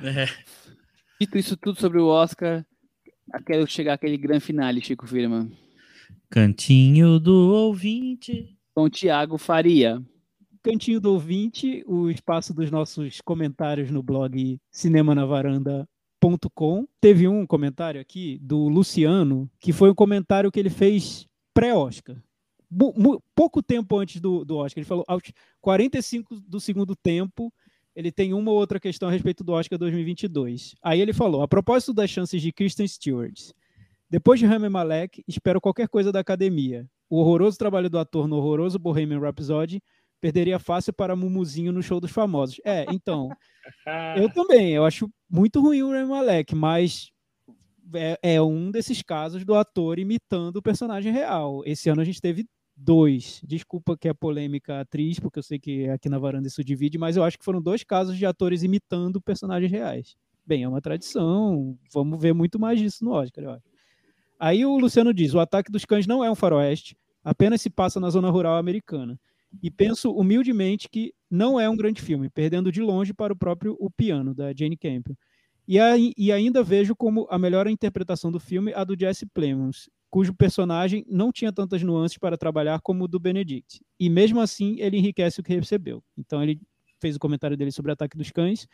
[0.02, 0.24] É.
[1.20, 2.64] Dito isso tudo sobre o Oscar,
[3.44, 5.46] quero chegar àquele grande finale, Chico Firma.
[6.30, 10.02] Cantinho do ouvinte com Tiago Faria.
[10.62, 16.88] Cantinho do ouvinte, o espaço dos nossos comentários no blog cinemanavaranda.com.
[17.00, 22.16] Teve um comentário aqui do Luciano, que foi um comentário que ele fez pré-Oscar.
[23.34, 24.80] Pouco tempo antes do, do Oscar.
[24.80, 25.22] Ele falou aos
[25.60, 27.52] 45 do segundo tempo,
[27.94, 30.74] ele tem uma ou outra questão a respeito do Oscar 2022.
[30.82, 33.50] Aí ele falou: a propósito das chances de Kristen Stewart,
[34.10, 38.36] depois de Rami Malek, espero qualquer coisa da academia o horroroso trabalho do ator no
[38.36, 39.82] horroroso Bohemian Rhapsody
[40.20, 42.60] perderia fácil para Mumuzinho no show dos famosos.
[42.64, 43.28] É, então,
[44.16, 47.10] eu também, eu acho muito ruim o Rami Malek, mas
[47.94, 51.62] é, é, um desses casos do ator imitando o personagem real.
[51.64, 52.46] Esse ano a gente teve
[52.78, 53.42] dois.
[53.44, 57.16] Desculpa que é polêmica atriz, porque eu sei que aqui na varanda isso divide, mas
[57.16, 60.16] eu acho que foram dois casos de atores imitando personagens reais.
[60.46, 63.64] Bem, é uma tradição, vamos ver muito mais disso no Oscar, eu acho.
[64.38, 67.98] Aí o Luciano diz: o ataque dos cães não é um faroeste, apenas se passa
[67.98, 69.18] na zona rural americana.
[69.62, 73.76] E penso humildemente que não é um grande filme, perdendo de longe para o próprio
[73.80, 75.14] O Piano, da Jane Campion.
[75.66, 79.88] E, aí, e ainda vejo como a melhor interpretação do filme a do Jesse Plemons,
[80.10, 83.80] cujo personagem não tinha tantas nuances para trabalhar como o do Benedict.
[83.98, 86.02] E mesmo assim, ele enriquece o que recebeu.
[86.16, 86.60] Então ele
[87.00, 88.66] fez o comentário dele sobre o Ataque dos Cães.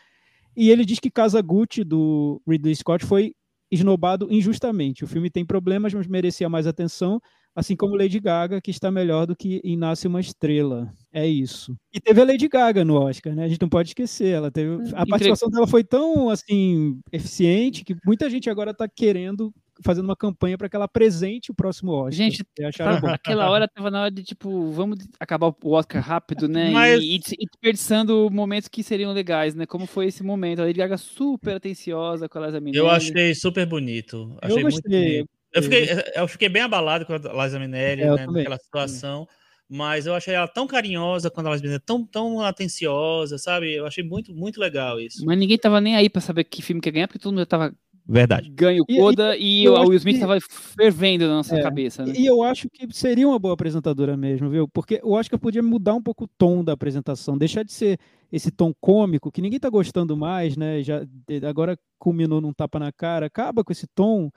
[0.56, 3.35] E ele diz que Casa Gucci, do Ridley Scott, foi
[3.70, 5.05] esnobado injustamente.
[5.05, 7.20] O filme tem problemas, mas merecia mais atenção,
[7.56, 10.93] assim como Lady Gaga, que está melhor do que em Nasce uma Estrela.
[11.12, 11.77] É isso.
[11.93, 13.44] E teve a Lady Gaga no Oscar, né?
[13.44, 14.28] A gente não pode esquecer.
[14.28, 19.52] Ela teve a participação dela foi tão assim eficiente que muita gente agora está querendo
[19.83, 22.13] fazendo uma campanha para que ela apresente o próximo Oscar.
[22.13, 26.71] Gente, tá, aquela hora tava na hora de tipo, vamos acabar o Oscar rápido, né?
[26.73, 27.03] Mas...
[27.03, 29.67] E, e, desperdiçando momentos que seriam legais, né?
[29.67, 30.61] Como foi esse momento.
[30.61, 32.79] A Lady Gaga super atenciosa com a Liza Minnelli.
[32.79, 34.37] Eu achei super bonito.
[34.41, 35.25] Achei eu gostei.
[35.53, 38.27] Eu fiquei, eu fiquei bem abalado com a Liza Minnelli, é, né?
[38.27, 39.27] Naquela situação.
[39.69, 43.75] Mas eu achei ela tão carinhosa quando ela é tão, tão atenciosa, sabe?
[43.75, 45.25] Eu achei muito, muito legal isso.
[45.25, 47.41] Mas ninguém tava nem aí pra saber que filme que ia ganhar, porque todo mundo
[47.41, 47.75] já tava
[48.06, 48.51] Verdade.
[48.51, 50.47] Ganho Coda e, e, e o Will Smith estava que...
[50.51, 52.05] fervendo na nossa é, cabeça.
[52.05, 52.12] Né?
[52.16, 54.68] E eu acho que seria uma boa apresentadora mesmo, viu?
[54.68, 57.72] Porque eu acho que eu podia mudar um pouco o tom da apresentação, deixar de
[57.72, 57.98] ser
[58.31, 60.82] esse tom cômico que ninguém tá gostando mais, né?
[60.82, 61.02] Já
[61.48, 64.31] agora culminou num tapa na cara, acaba com esse tom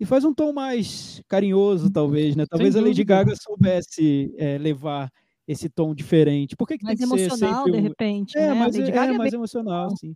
[0.00, 2.44] e faz um tom mais carinhoso, talvez, né?
[2.50, 5.08] Talvez a Lady Gaga soubesse é, levar
[5.46, 6.56] esse tom diferente.
[6.56, 7.72] Por que, que mais tem que emocional, ser sempre...
[7.72, 8.36] de repente.
[8.36, 8.54] É, né?
[8.54, 10.12] mas é, é, mais emocional, sim.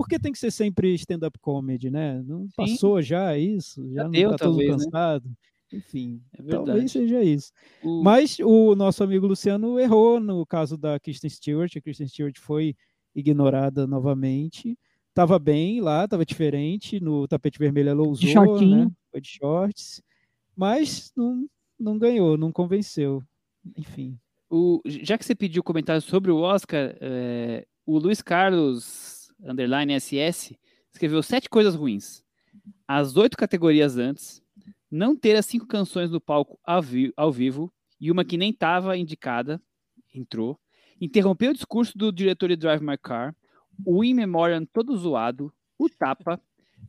[0.00, 2.22] Por que tem que ser sempre stand-up comedy, né?
[2.22, 2.54] Não sim.
[2.56, 3.86] passou já isso?
[3.90, 4.84] Já, já não deu, tá talvez, todo né?
[4.86, 5.28] cansado?
[5.28, 5.34] Né?
[5.74, 7.52] Enfim, é talvez seja isso.
[7.84, 8.02] O...
[8.02, 11.76] Mas o nosso amigo Luciano errou no caso da Kristen Stewart.
[11.76, 12.74] A Kristen Stewart foi
[13.14, 14.74] ignorada novamente.
[15.12, 16.98] Tava bem lá, tava diferente.
[16.98, 18.84] No tapete vermelho ela usou, de shortinho.
[18.86, 18.90] né?
[19.10, 20.02] Foi de shorts.
[20.56, 21.46] Mas não,
[21.78, 23.22] não ganhou, não convenceu.
[23.76, 24.18] Enfim.
[24.48, 30.58] O, já que você pediu comentário sobre o Oscar, é, o Luiz Carlos, underline SS,
[30.92, 32.24] escreveu sete coisas ruins.
[32.86, 34.42] As oito categorias antes,
[34.90, 38.50] não ter as cinco canções do palco ao, vi ao vivo, e uma que nem
[38.50, 39.62] estava indicada,
[40.14, 40.58] entrou,
[41.00, 43.34] interrompeu o discurso do diretor de Drive My Car,
[43.84, 46.40] o In Memoriam todo zoado, o tapa,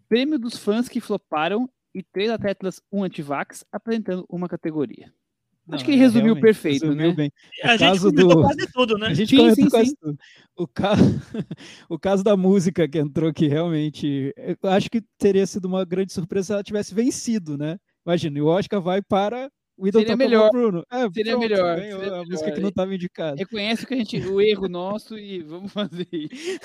[0.10, 5.14] prêmio dos fãs que floparam e três atletas, um antivax, apresentando uma categoria.
[5.68, 7.14] Não, Acho que ele é, resumiu perfeito, resumiu né?
[7.14, 7.32] Bem.
[7.64, 8.42] A gente comentou do...
[8.42, 9.08] quase tudo, né?
[9.08, 9.96] A gente sim, comentou sim, quase sim.
[10.02, 10.18] tudo.
[10.58, 11.02] O caso...
[11.90, 16.14] o caso da música que entrou aqui, realmente, eu acho que teria sido uma grande
[16.14, 17.78] surpresa se ela tivesse vencido, né?
[18.06, 19.50] Imagina, o Oscar vai para
[19.82, 20.52] o Idol seria melhor.
[20.52, 20.84] Bruno.
[20.92, 21.78] É, seria pronto, melhor.
[21.78, 22.26] Ganhou seria a melhor.
[22.28, 23.36] música que não estava indicada.
[23.38, 26.62] Reconhece que a gente, o erro nosso e vamos fazer isso.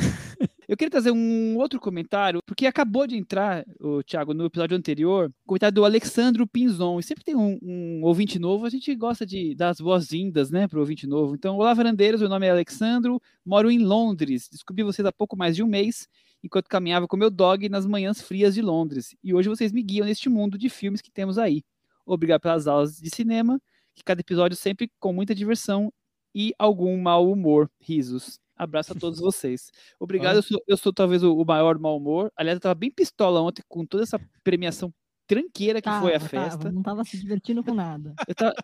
[0.69, 5.31] Eu queria trazer um outro comentário, porque acabou de entrar, o Thiago, no episódio anterior,
[5.45, 6.99] o comentário do Alexandro Pinzon.
[6.99, 10.67] E sempre tem um, um ouvinte novo, a gente gosta de dar as boas-vindas, né,
[10.67, 11.37] para o ouvinte novo.
[11.37, 14.49] Então, olá, varandeiros, meu nome é Alexandro, moro em Londres.
[14.51, 16.09] Descobri vocês há pouco mais de um mês,
[16.43, 19.15] enquanto caminhava com meu dog nas manhãs frias de Londres.
[19.23, 21.63] E hoje vocês me guiam neste mundo de filmes que temos aí.
[22.05, 23.61] Obrigado pelas aulas de cinema,
[23.95, 25.93] que cada episódio sempre com muita diversão
[26.35, 28.41] e algum mau humor, risos.
[28.57, 29.71] Abraço a todos vocês.
[30.01, 32.33] Obrigado, eu sou, eu sou talvez o, o maior mau humor.
[32.37, 34.93] Aliás, eu tava bem pistola ontem com toda essa premiação
[35.27, 36.59] tranqueira que tava, foi a festa.
[36.59, 38.15] Tava, não tava se divertindo com nada.
[38.27, 38.55] Eu tava,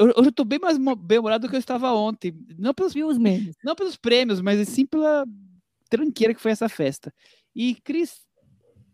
[0.00, 2.34] hoje eu tô bem mais bem-humorado do que eu estava ontem.
[2.58, 2.94] Não pelos,
[3.64, 5.24] não pelos prêmios, mas sim pela
[5.88, 7.12] tranqueira que foi essa festa.
[7.54, 8.28] E, Cris,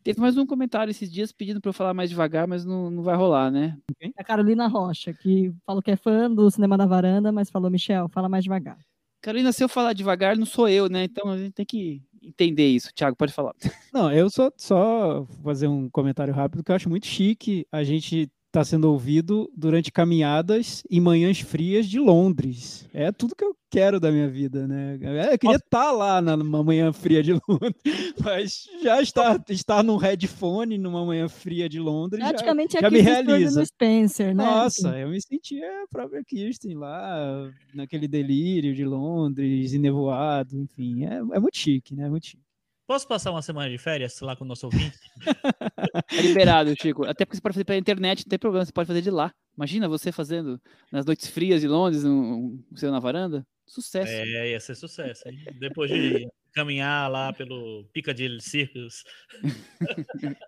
[0.05, 3.03] Teve mais um comentário esses dias pedindo para eu falar mais devagar, mas não, não
[3.03, 3.79] vai rolar, né?
[4.19, 8.07] A Carolina Rocha, que falou que é fã do Cinema da Varanda, mas falou, Michel,
[8.11, 8.77] fala mais devagar.
[9.25, 11.05] Carolina, se eu falar devagar, não sou eu, né?
[11.05, 12.91] Então a gente tem que entender isso.
[12.95, 13.55] Tiago, pode falar.
[13.91, 18.31] Não, eu só, só fazer um comentário rápido que eu acho muito chique a gente
[18.55, 22.89] está sendo ouvido durante caminhadas em manhãs frias de Londres.
[22.95, 24.97] É tudo que eu quero da minha vida, né?
[25.03, 27.75] É, eu queria estar tá lá numa manhã fria de Londres,
[28.25, 33.01] mas já estar, estar num headphone numa manhã fria de Londres Praticamente já, já me
[33.01, 33.59] realiza.
[33.59, 34.45] No Spencer, né?
[34.45, 41.05] Nossa, eu me sentia a própria Kirsten lá, naquele delírio de Londres, nevoado, enfim.
[41.05, 42.07] É, é muito chique, né?
[42.07, 42.44] É muito chique.
[42.87, 44.99] Posso passar uma semana de férias lá com o nosso ouvinte?
[46.13, 47.05] é liberado, Chico.
[47.07, 49.33] Até porque você pode fazer pela internet, não tem problema, você pode fazer de lá.
[49.57, 50.61] Imagina você fazendo
[50.93, 53.47] nas noites frias de Londres, um, um, na varanda.
[53.67, 54.13] Sucesso.
[54.13, 55.27] É, ia ser sucesso.
[55.27, 55.39] Hein?
[55.59, 59.03] Depois de caminhar lá pelo Piccadilly Circus.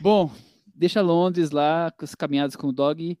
[0.00, 0.32] Bom,
[0.74, 3.16] deixa Londres lá com as caminhadas com o dog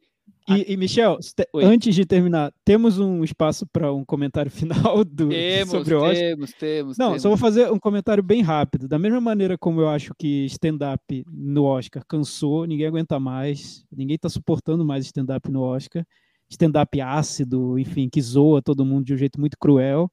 [0.48, 1.18] e, e, Michel,
[1.54, 1.64] Oi.
[1.64, 6.14] antes de terminar, temos um espaço para um comentário final do, temos, sobre o Oscar?
[6.14, 6.98] Temos, temos.
[6.98, 7.22] Não, temos.
[7.22, 8.86] só vou fazer um comentário bem rápido.
[8.86, 14.16] Da mesma maneira como eu acho que stand-up no Oscar cansou, ninguém aguenta mais, ninguém
[14.16, 16.04] está suportando mais stand-up no Oscar.
[16.50, 20.10] Stand-up ácido, enfim, que zoa todo mundo de um jeito muito cruel.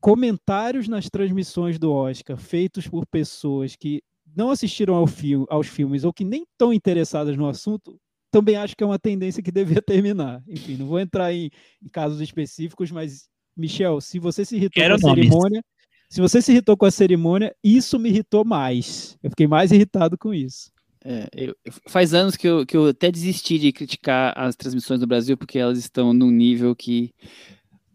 [0.00, 4.02] Comentários nas transmissões do Oscar feitos por pessoas que
[4.34, 8.00] não assistiram ao filme, aos filmes ou que nem estão interessadas no assunto
[8.30, 10.42] também acho que é uma tendência que devia terminar.
[10.48, 11.50] Enfim, não vou entrar em,
[11.82, 15.24] em casos específicos, mas, Michel, se você se irritou Quero com a nomes.
[15.24, 15.64] cerimônia,
[16.08, 19.16] se você se irritou com a cerimônia, isso me irritou mais.
[19.22, 20.70] Eu fiquei mais irritado com isso.
[21.02, 21.56] É, eu,
[21.88, 25.58] faz anos que eu, que eu até desisti de criticar as transmissões do Brasil, porque
[25.58, 27.14] elas estão num nível que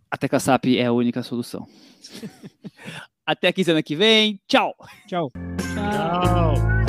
[0.09, 1.67] a Tecla SAP é a única solução.
[3.25, 4.39] até a quinzena que vem.
[4.47, 4.73] Tchau.
[5.07, 5.31] Tchau.
[5.73, 6.84] Tchau.